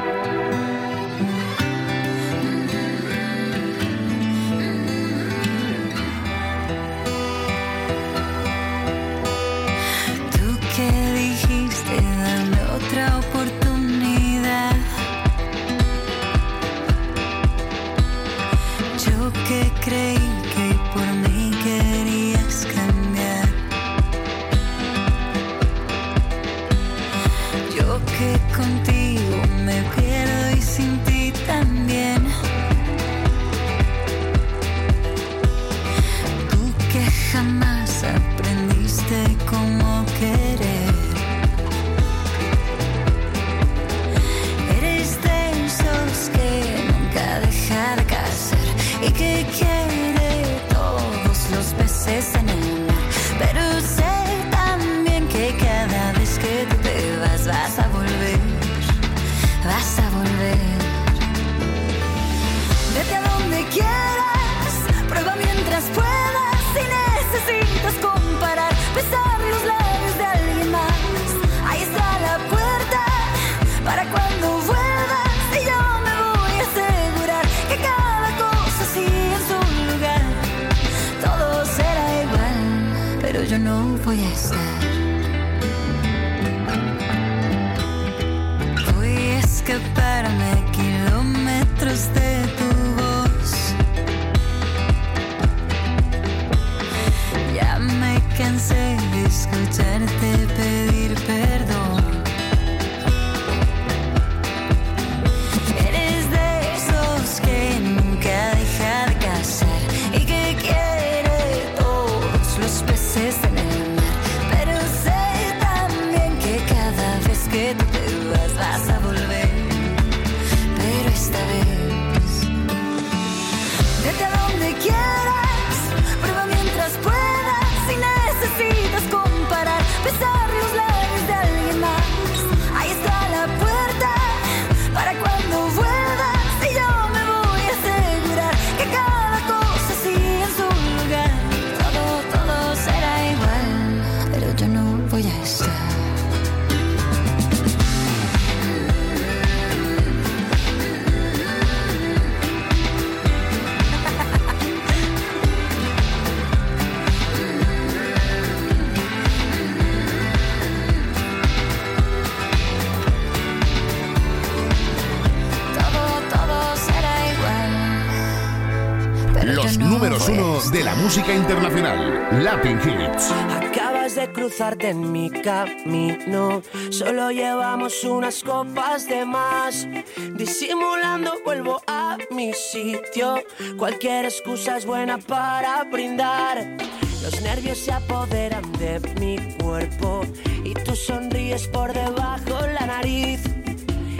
[171.34, 173.30] internacional, Latin Hits.
[173.30, 179.86] Acabas de cruzarte en mi camino, solo llevamos unas copas de más.
[180.34, 183.42] Disimulando vuelvo a mi sitio,
[183.78, 186.76] cualquier excusa es buena para brindar.
[187.22, 190.22] Los nervios se apoderan de mi cuerpo
[190.64, 193.40] y tú sonríes por debajo la nariz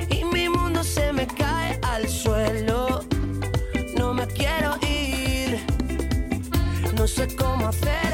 [0.08, 3.11] y mi mundo se me cae al suelo
[7.02, 8.11] no sé cómo hacer.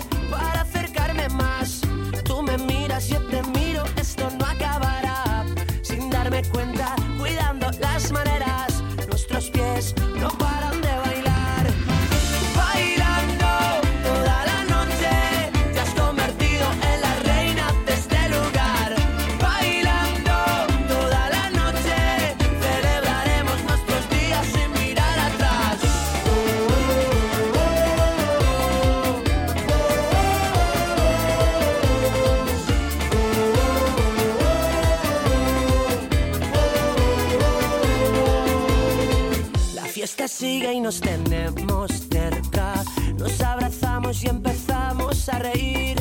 [40.59, 42.82] sigue y nos tenemos cerca.
[43.16, 45.98] Nos abrazamos y empezamos a reír.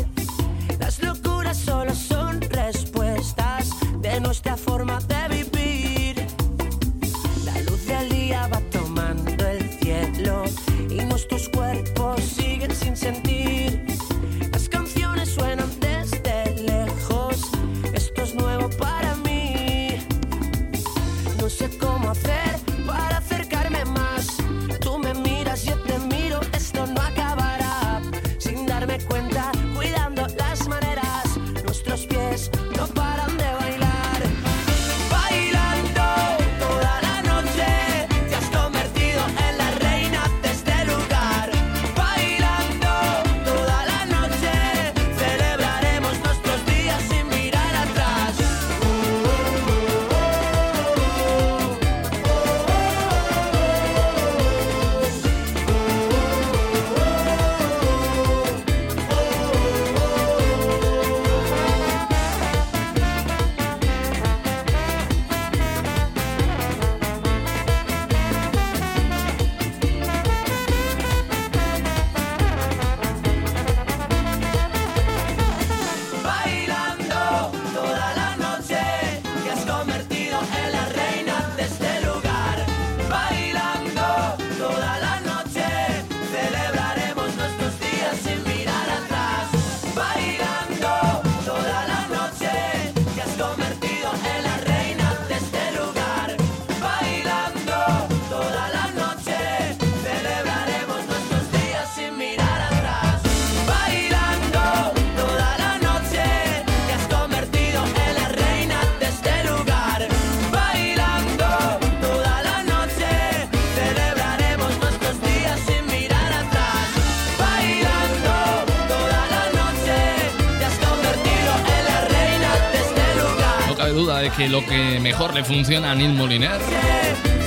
[124.37, 126.61] que lo que mejor le funciona a Neil Moliner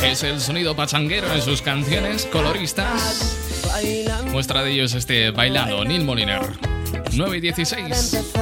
[0.02, 3.36] es el sonido pachanguero en sus canciones coloristas.
[4.32, 6.40] Muestra de ellos este bailado, Neil Moliner.
[7.12, 8.34] 9 y 16.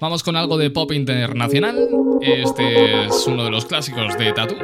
[0.00, 1.88] Vamos con algo de pop internacional.
[2.20, 4.58] Este es uno de los clásicos de Tattoo.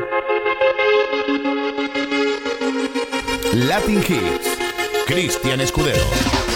[3.55, 4.59] Latin Hits.
[5.07, 6.50] Cristian Escudero.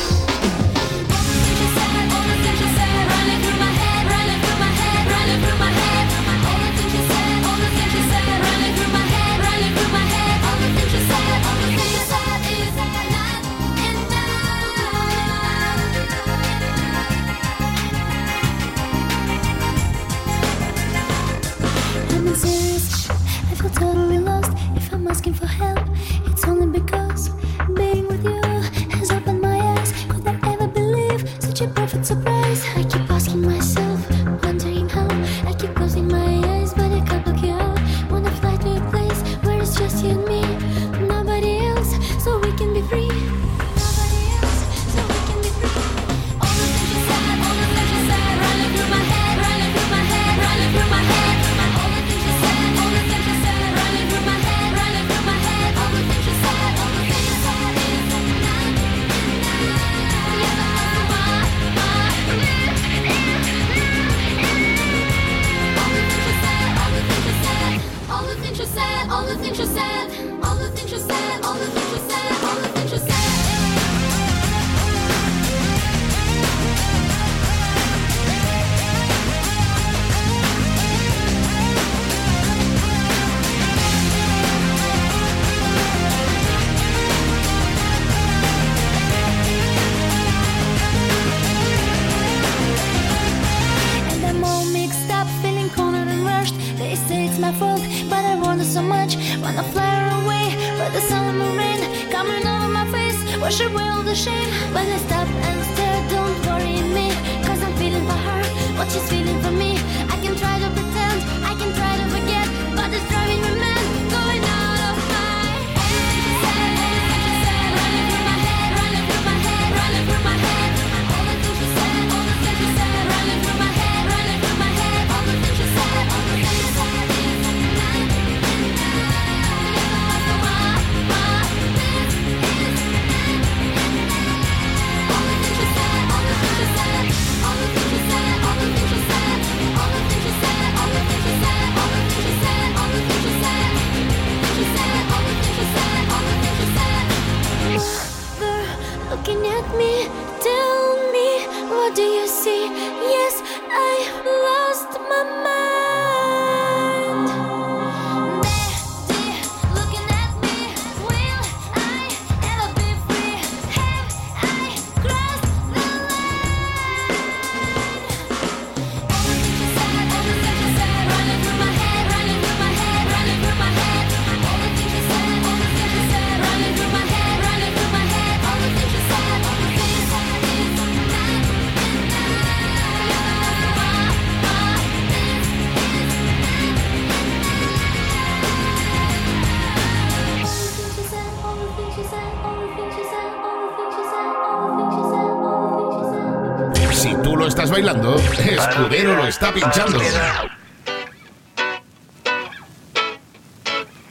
[197.75, 199.99] bailando, Escudero lo está pinchando.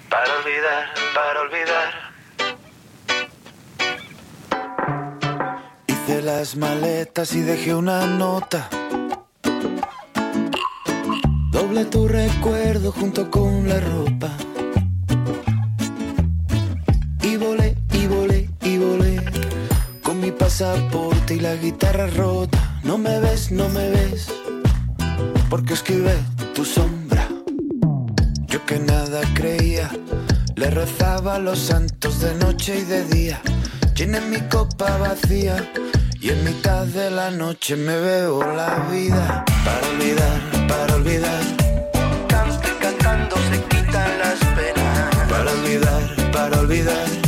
[0.10, 0.86] Para olvidar,
[1.16, 1.94] para olvidar.
[5.88, 8.68] Hice las maletas y dejé una nota.
[11.52, 14.30] Doble tu recuerdo junto con la ropa.
[17.22, 19.24] Y volé, y volé, y volé.
[20.04, 22.53] Con mi pasaporte y la guitarra rota.
[31.34, 33.42] a los santos de noche y de día.
[33.96, 35.56] Llené mi copa vacía
[36.22, 39.44] y en mitad de la noche me veo la vida.
[39.66, 41.44] Para olvidar, para olvidar.
[42.28, 45.30] Cante cantando se quitan las penas.
[45.30, 47.23] Para olvidar, para olvidar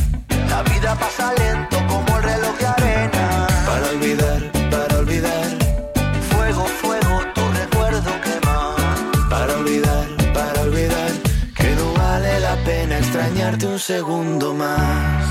[13.63, 15.23] un segundo más.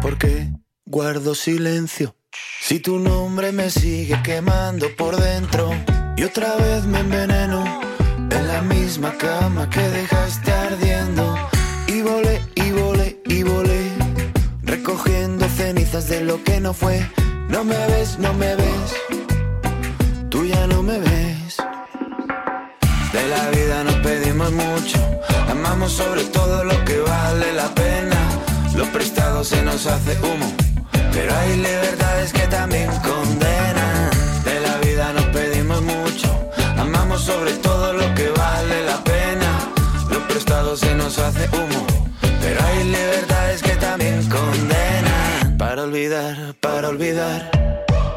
[0.00, 0.50] Porque
[0.86, 2.16] guardo silencio.
[2.60, 5.70] Si tu nombre me sigue quemando por dentro
[6.16, 7.62] y otra vez me enveneno
[8.30, 11.36] en la misma cama que dejaste ardiendo
[11.88, 13.90] y volé y volé y volé
[14.62, 17.06] recogiendo cenizas de lo que no fue.
[17.48, 18.94] No me ves, no me ves.
[20.30, 21.25] Tú ya no me ves.
[23.16, 24.98] De la vida nos pedimos mucho,
[25.50, 28.18] amamos sobre todo lo que vale la pena.
[28.74, 30.52] Lo prestado se nos hace humo,
[31.14, 34.10] pero hay libertades que también condenan.
[34.44, 36.28] De la vida nos pedimos mucho,
[36.76, 39.50] amamos sobre todo lo que vale la pena.
[40.10, 41.86] Lo prestado se nos hace humo,
[42.42, 45.56] pero hay libertades que también condenan.
[45.56, 47.50] Para olvidar, para olvidar.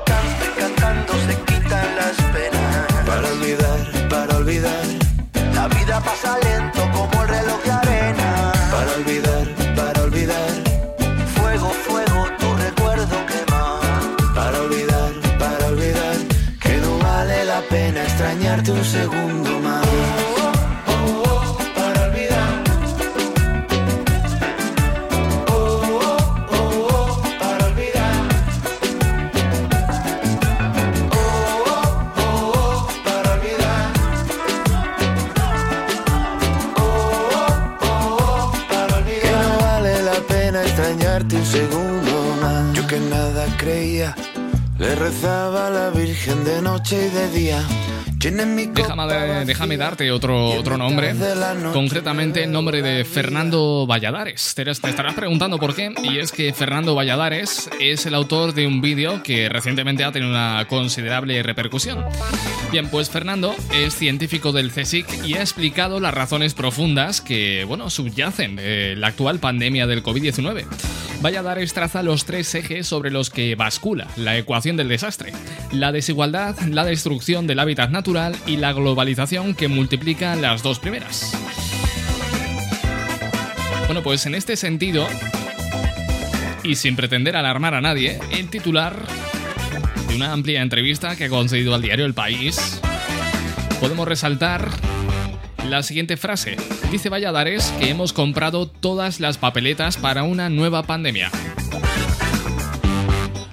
[0.06, 3.06] Canto y cantando se quitan las penas.
[3.06, 3.99] Para olvidar,
[4.50, 4.86] olvidar.
[5.54, 8.52] La vida pasa lento como el reloj de arena.
[8.72, 9.46] Para olvidar,
[9.76, 10.50] para olvidar.
[11.36, 13.80] Fuego, fuego, tu recuerdo quema.
[14.34, 16.16] Para olvidar, para olvidar.
[16.64, 19.29] Que no vale la pena extrañarte un segundo
[45.00, 47.66] rezaba a la Virgen de noche y de día.
[48.18, 51.16] Déjame, déjame darte otro, otro nombre,
[51.72, 54.54] concretamente el nombre de Fernando Valladares.
[54.56, 58.68] Te, te estarás preguntando por qué, y es que Fernando Valladares es el autor de
[58.68, 62.04] un vídeo que recientemente ha tenido una considerable repercusión.
[62.70, 67.90] Bien, pues Fernando es científico del CSIC y ha explicado las razones profundas que, bueno,
[67.90, 70.66] subyacen de la actual pandemia del COVID-19.
[71.22, 75.34] Valladares traza los tres ejes sobre los que bascula la ecuación del desastre.
[75.74, 81.34] La desigualdad, la destrucción del hábitat natural y la globalización que multiplica las dos primeras.
[83.88, 85.08] Bueno, pues en este sentido,
[86.64, 88.96] y sin pretender alarmar a nadie, el titular
[90.08, 92.80] de una amplia entrevista que ha concedido al diario El País,
[93.82, 94.70] podemos resaltar
[95.68, 96.56] la siguiente frase.
[96.92, 101.30] Dice Valladares que hemos comprado todas las papeletas para una nueva pandemia.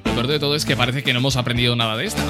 [0.06, 2.22] Lo peor de todo es que parece que no hemos aprendido nada de esta.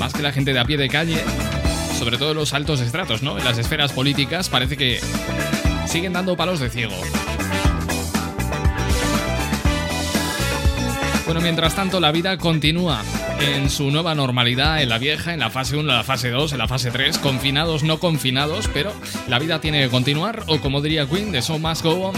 [0.00, 1.22] Más que la gente de a pie de calle,
[1.96, 3.38] sobre todo los altos estratos, ¿no?
[3.38, 4.98] En las esferas políticas parece que
[5.86, 6.96] siguen dando palos de ciego.
[11.24, 13.04] Bueno, mientras tanto, la vida continúa
[13.40, 16.52] en su nueva normalidad, en la vieja, en la fase 1, en la fase 2,
[16.52, 18.92] en la fase 3, confinados, no confinados, pero
[19.28, 22.14] la vida tiene que continuar, o como diría Queen, the show must go on.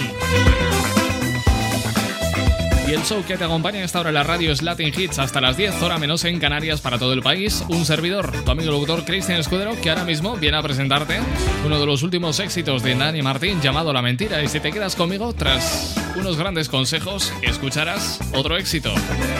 [2.88, 5.18] Y el show que te acompaña en esta hora en la radio es Latin Hits
[5.18, 7.64] hasta las 10, hora menos en Canarias para todo el país.
[7.68, 11.20] Un servidor, tu amigo locutor Cristian Escudero, que ahora mismo viene a presentarte
[11.64, 14.42] uno de los últimos éxitos de Dani Martín llamado La Mentira.
[14.42, 18.92] Y si te quedas conmigo, tras unos grandes consejos, escucharás otro éxito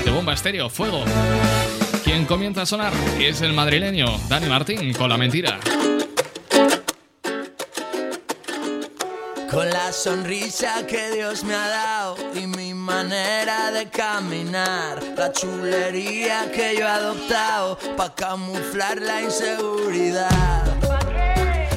[0.05, 1.05] de Bomba Estéreo, Fuego.
[2.13, 5.59] Quien comienza a sonar es el madrileño Dani Martín con La Mentira.
[9.51, 16.53] Con la sonrisa que Dios me ha dado y mi manera de caminar, la chulería
[16.53, 20.65] que yo he adoptado para camuflar la inseguridad.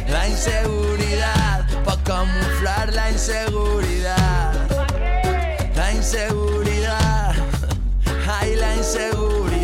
[0.09, 4.53] La inseguridad, para camuflar la inseguridad.
[5.77, 7.33] La inseguridad,
[8.41, 9.54] ay la inseguridad.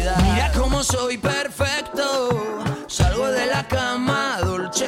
[0.82, 2.30] Soy perfecto,
[2.88, 4.88] salgo de la cama, Dolce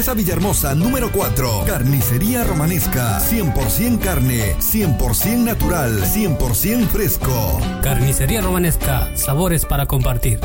[0.00, 1.64] Duquesa Villahermosa número 4.
[1.66, 7.60] Carnicería Romanesca, 100% carne, 100% natural, 100% fresco.
[7.82, 10.40] Carnicería Romanesca, sabores para compartir.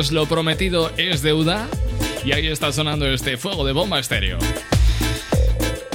[0.00, 1.68] Pues lo prometido es deuda
[2.24, 4.38] y ahí está sonando este fuego de bomba estéreo.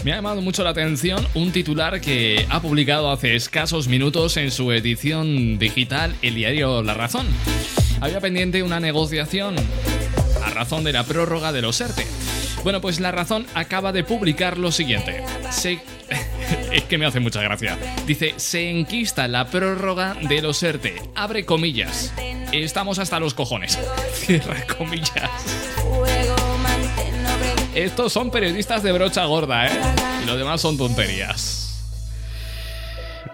[0.04, 4.52] Me ha llamado mucho la atención un titular que ha publicado hace escasos minutos en
[4.52, 7.26] su edición digital el diario La Razón.
[8.00, 9.56] Había pendiente una negociación
[10.46, 12.06] a razón de la prórroga de los ERTE.
[12.64, 15.24] Bueno, pues La Razón acaba de publicar lo siguiente.
[15.50, 15.80] Se...
[16.76, 17.78] es que me hace mucha gracia.
[18.06, 21.02] Dice, se enquista la prórroga de los ERTE.
[21.16, 22.14] Abre comillas.
[22.52, 23.80] Estamos hasta los cojones.
[24.14, 25.32] Cierra comillas.
[27.74, 29.80] Estos son periodistas de brocha gorda, ¿eh?
[30.24, 31.62] Y lo demás son tonterías.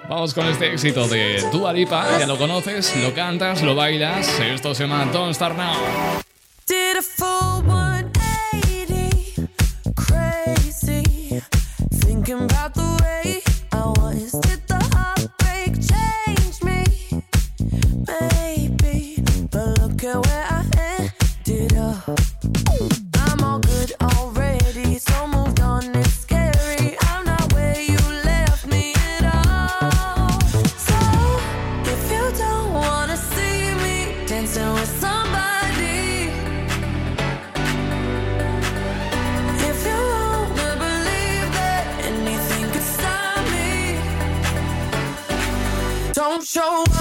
[0.08, 4.28] Vamos con este éxito de Dua Lipa, ya lo conoces, lo cantas, lo bailas.
[4.40, 5.74] Esto se llama Don't Start Now.
[6.68, 9.48] Did a full 180,
[9.96, 11.42] crazy,
[11.92, 13.01] thinking about the
[46.54, 47.01] show up,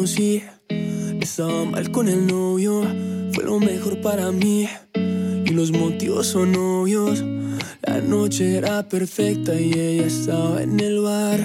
[0.00, 0.42] conocí,
[1.20, 2.86] estaba mal con el novio,
[3.34, 4.66] fue lo mejor para mí.
[4.94, 7.22] Y los motivos son obvios.
[7.82, 11.40] La noche era perfecta y ella estaba en el bar.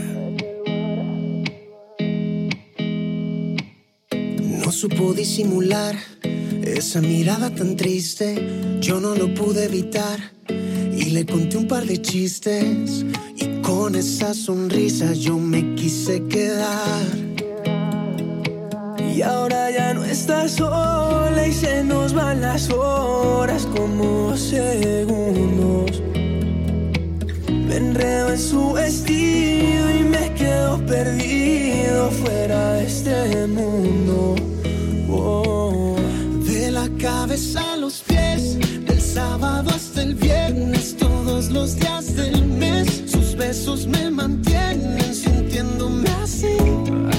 [4.63, 5.95] No supo disimular
[6.63, 8.35] Esa mirada tan triste,
[8.79, 10.31] yo no lo pude evitar.
[10.97, 13.05] Y le conté un par de chistes.
[13.35, 17.24] Y con esa sonrisa yo me quise quedar.
[19.15, 26.03] Y ahora ya no está sola y se nos van las horas como segundos.
[27.47, 34.35] Me enredo en su vestido y me quedo perdido fuera de este mundo.
[35.09, 35.95] Oh.
[36.45, 42.43] De la cabeza a los pies, del sábado hasta el viernes, todos los días del
[42.45, 47.14] mes, sus besos me mantienen sintiéndome así.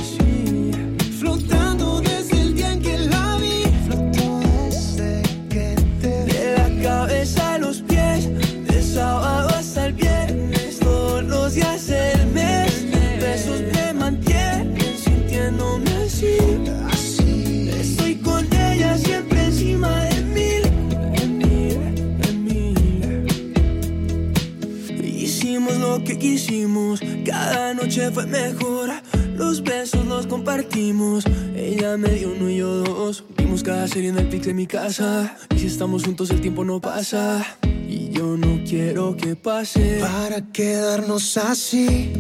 [26.19, 28.91] Quisimos, cada noche fue mejor.
[29.37, 31.25] Los besos los compartimos,
[31.55, 33.25] ella me dio uno y yo dos.
[33.37, 36.65] Vimos cada serie en el pix de mi casa, y si estamos juntos el tiempo
[36.65, 37.45] no pasa.
[37.89, 39.99] Y yo no quiero que pase.
[40.01, 42.11] Para quedarnos así,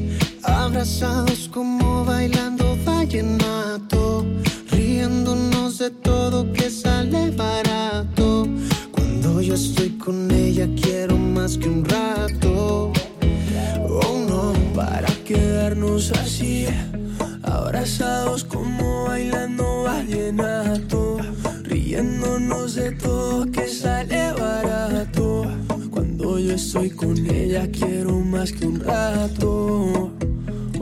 [0.42, 4.26] abrazados como bailando vallenato,
[4.70, 8.46] riéndonos de todo que sale barato.
[8.92, 12.92] Cuando yo estoy con ella quiero más que un rato.
[14.76, 16.66] Para quedarnos así,
[17.42, 21.16] abrazados como bailando vallenato,
[21.62, 25.46] riéndonos de todo que sale barato.
[25.90, 30.12] Cuando yo estoy con ella quiero más que un rato.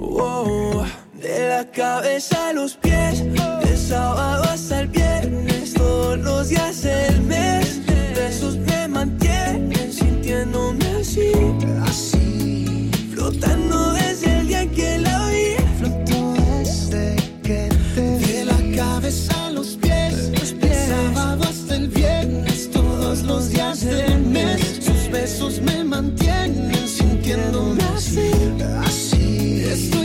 [0.00, 0.84] Oh,
[1.22, 7.22] de la cabeza a los pies, de sábado hasta el viernes, todos los días del
[7.22, 7.80] mes,
[8.16, 11.30] besos me mantienen sintiéndome así,
[25.60, 28.30] me mantienen sintiéndome así,
[28.84, 29.64] así.
[29.64, 30.03] Estoy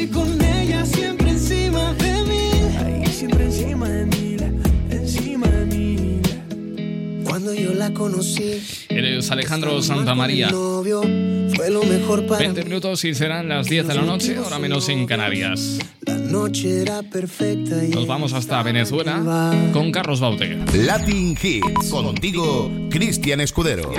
[7.42, 10.50] Cuando yo la conocí, Eres Alejandro Santamaría.
[10.50, 11.02] novio
[11.56, 14.90] fue lo mejor para 20 minutos y serán las 10 de la noche, ahora menos
[14.90, 15.80] en Canarias.
[16.02, 20.58] La noche era perfecta y Nos vamos hasta Venezuela con Carlos Baute.
[20.74, 21.90] Latin Hits.
[21.90, 23.90] Contigo, Cristian Escudero.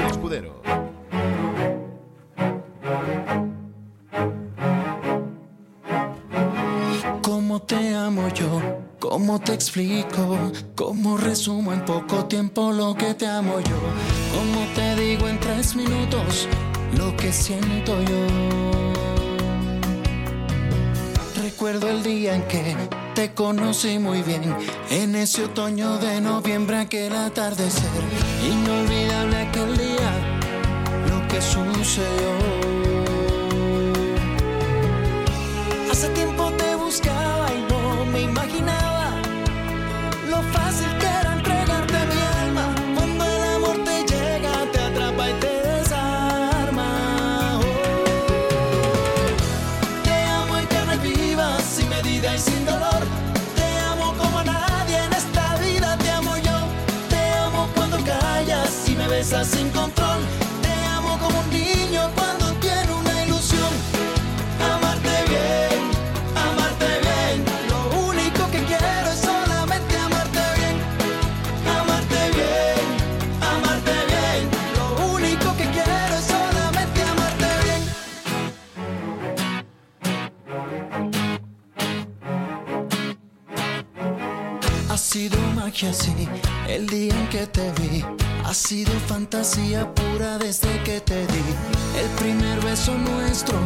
[7.60, 8.60] ¿Cómo te amo yo?
[8.98, 10.38] ¿Cómo te explico?
[10.74, 13.76] ¿Cómo resumo en poco tiempo lo que te amo yo?
[14.34, 16.48] ¿Cómo te digo en tres minutos
[16.96, 18.26] lo que siento yo?
[21.42, 22.74] Recuerdo el día en que
[23.14, 24.56] te conocí muy bien,
[24.90, 27.90] en ese otoño de noviembre, aquel atardecer.
[28.42, 30.12] Inolvidable aquel día,
[31.10, 32.30] lo que sucedió.
[35.90, 36.69] Hace tiempo te
[85.70, 86.28] magia, sí,
[86.68, 88.04] el día en que te vi.
[88.44, 91.44] Ha sido fantasía pura desde que te di.
[91.96, 93.56] El primer beso nuestro,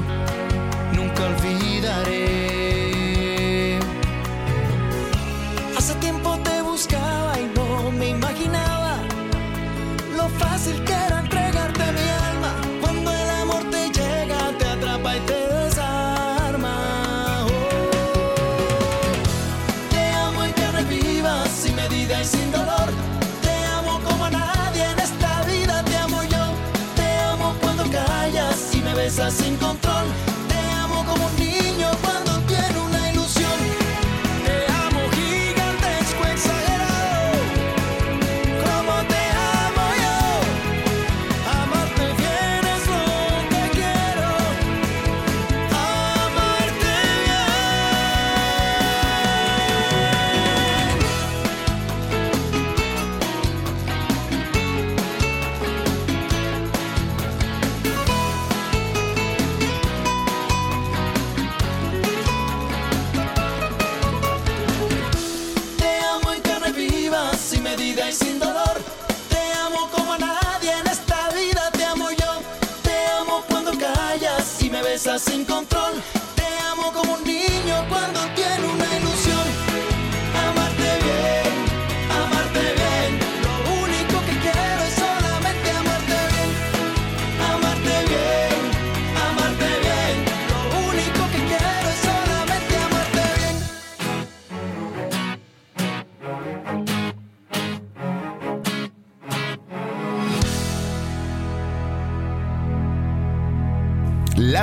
[0.92, 2.58] nunca olvidaré.
[5.78, 8.98] Hace tiempo te buscaba y no me imaginaba
[10.14, 11.13] lo fácil que era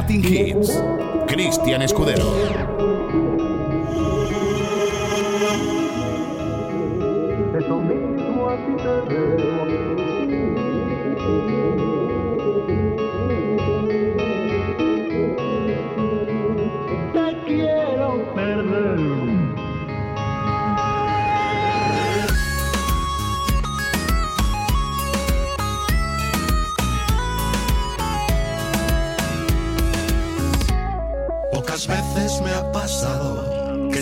[0.02, 0.82] Latin Hits.
[1.28, 2.71] Cristian Escudero.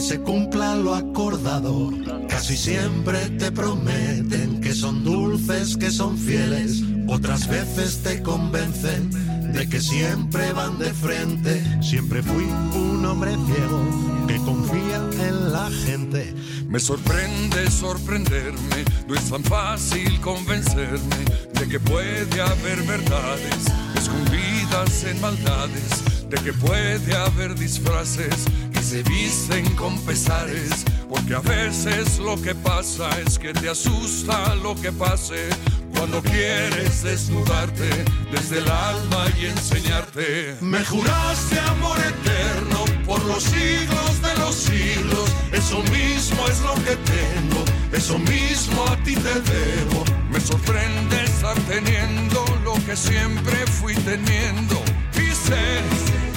[0.09, 1.91] Se cumpla lo acordado.
[2.27, 6.81] Casi siempre te prometen que son dulces, que son fieles.
[7.07, 9.11] Otras veces te convencen
[9.53, 11.63] de que siempre van de frente.
[11.83, 16.33] Siempre fui un hombre ciego que confía en la gente.
[16.67, 21.23] Me sorprende sorprenderme, no es tan fácil convencerme
[21.53, 23.65] de que puede haber verdades
[23.95, 28.47] escondidas en maldades, de que puede haber disfraces
[28.89, 34.73] se visten con pesares, porque a veces lo que pasa es que te asusta lo
[34.73, 35.47] que pase.
[35.95, 37.87] Cuando quieres desnudarte
[38.31, 45.29] desde el alma y enseñarte, Me juraste amor eterno por los siglos de los siglos.
[45.51, 50.03] Eso mismo es lo que tengo, eso mismo a ti te debo.
[50.31, 54.81] Me sorprende estar teniendo lo que siempre fui teniendo
[55.13, 55.61] y sé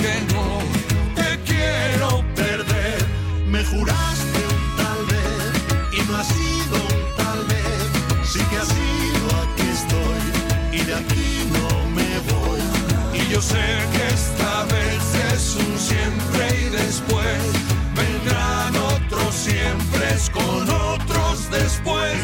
[0.02, 0.58] que no
[1.14, 2.41] te quiero.
[3.52, 5.52] Me juraste un tal vez
[5.92, 7.82] y no ha sido un tal vez.
[8.24, 10.22] Sí que ha sido, aquí estoy
[10.72, 12.62] y de aquí no me voy.
[13.20, 13.62] Y yo sé
[13.92, 15.02] que esta vez
[15.34, 17.42] es un siempre y después
[17.94, 22.16] vendrán otros siempre con otros después.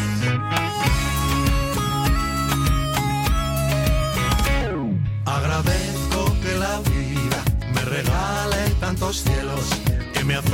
[5.25, 7.43] Agradezco que la vida
[7.75, 9.69] me regale tantos cielos,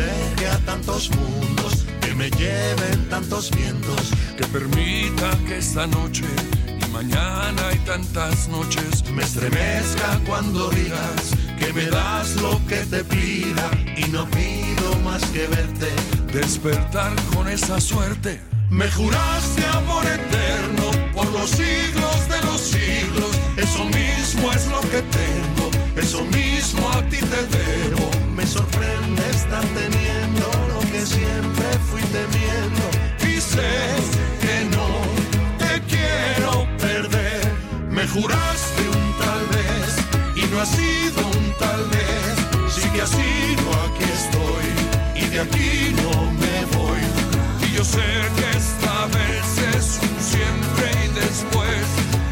[0.06, 4.12] acerque a tantos mundos, que me lleven tantos vientos.
[4.38, 6.26] Que permita que esta noche
[6.68, 13.04] y mañana y tantas noches Me estremezca cuando digas que me das lo que te
[13.04, 15.88] pida y no pido más que verte.
[16.34, 18.42] despertar con esa suerte.
[18.70, 23.32] Me juraste amor eterno por los siglos de los siglos.
[23.56, 28.15] Eso mismo es lo que tengo, eso mismo a ti te debo.
[28.36, 32.84] Me sorprende estar teniendo lo que siempre fui temiendo.
[33.22, 33.40] Y
[34.42, 34.88] que no
[35.58, 37.42] te quiero perder.
[37.90, 39.96] Me juraste un tal vez
[40.36, 42.74] y no ha sido un tal vez.
[42.76, 47.02] Sí que ha sido, aquí estoy y de aquí no me voy.
[47.66, 48.04] Y yo sé
[48.36, 49.48] que esta vez
[49.78, 51.86] es un siempre y después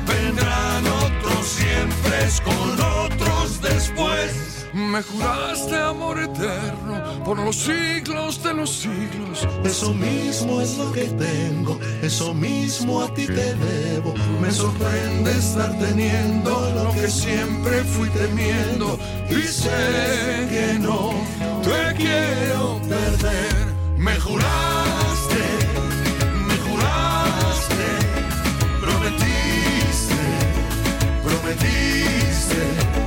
[0.06, 4.43] vendrán otros siempre con otros después.
[4.74, 9.48] Me juraste amor eterno por los siglos de los siglos.
[9.64, 14.16] Eso mismo es lo que tengo, eso mismo a ti te debo.
[14.42, 18.98] Me sorprende estar teniendo lo que siempre fui temiendo.
[19.30, 19.70] Y sé
[20.50, 21.14] que no
[21.62, 23.74] te quiero perder.
[23.96, 25.44] Me juraste,
[26.48, 27.86] me juraste,
[28.82, 30.24] prometiste,
[31.24, 33.03] prometiste.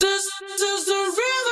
[0.00, 0.26] This
[0.60, 1.51] is the rhythm, rhythm,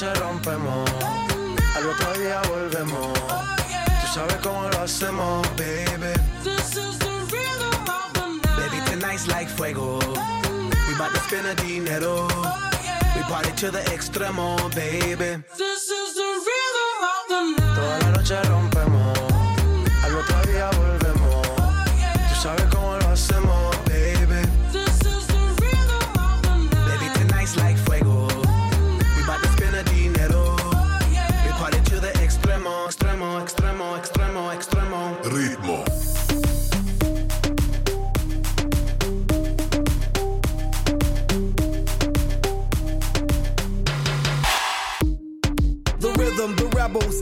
[0.00, 0.88] noche rompemos,
[1.76, 3.12] al otro día volvemos.
[3.14, 6.12] Tú sabes cómo lo hacemos, baby.
[8.56, 9.98] Baby, tonight's like fuego.
[9.98, 12.28] We bout to spend a dinero.
[13.16, 15.42] We party to the extremo, baby.
[15.56, 16.57] This is the Toda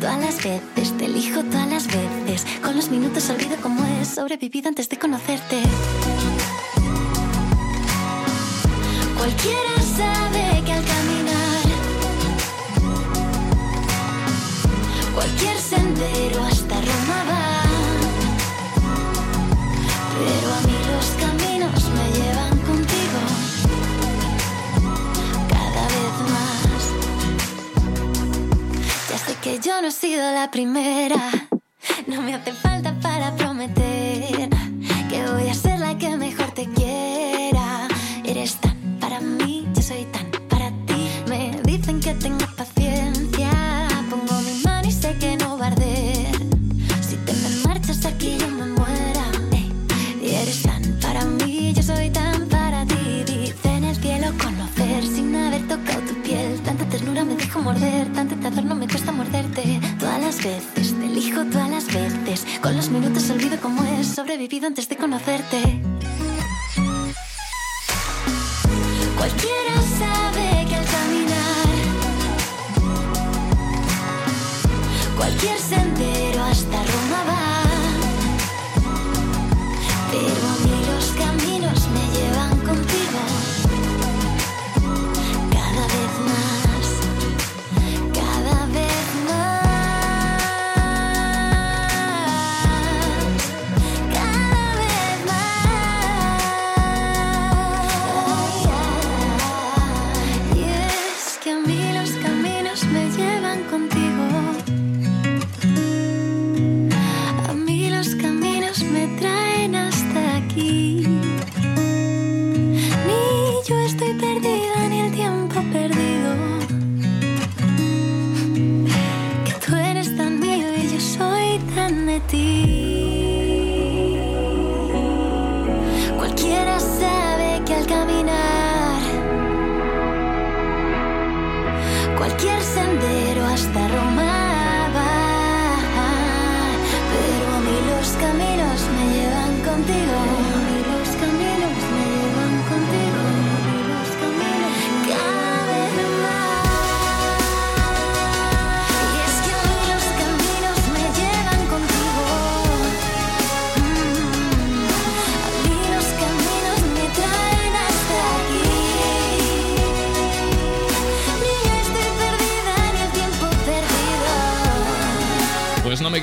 [0.00, 2.46] Todas las veces te elijo, todas las veces.
[2.62, 5.60] Con los minutos olvido cómo es sobrevivido antes de conocerte.
[9.18, 11.64] Cualquiera sabe que al caminar
[15.14, 17.62] cualquier sendero hasta Roma va.
[20.18, 22.49] Pero a mí los caminos me llevan
[29.36, 31.16] que yo no he sido la primera,
[32.06, 32.69] no me hace falta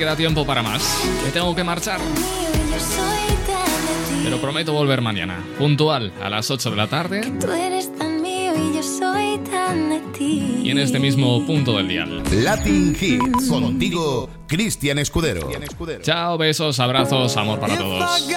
[0.08, 1.04] queda tiempo para más.
[1.26, 2.00] Me tengo que marchar.
[4.24, 8.54] Pero prometo volver mañana, puntual, a las 8 de la tarde Tú eres tan mío
[8.56, 10.62] y yo soy tan de ti.
[10.64, 12.24] y en este mismo punto del dial.
[12.32, 13.50] Latin Hits.
[13.50, 15.50] Contigo, Cristian Escudero.
[16.02, 18.28] Chao, besos, abrazos, amor para If todos.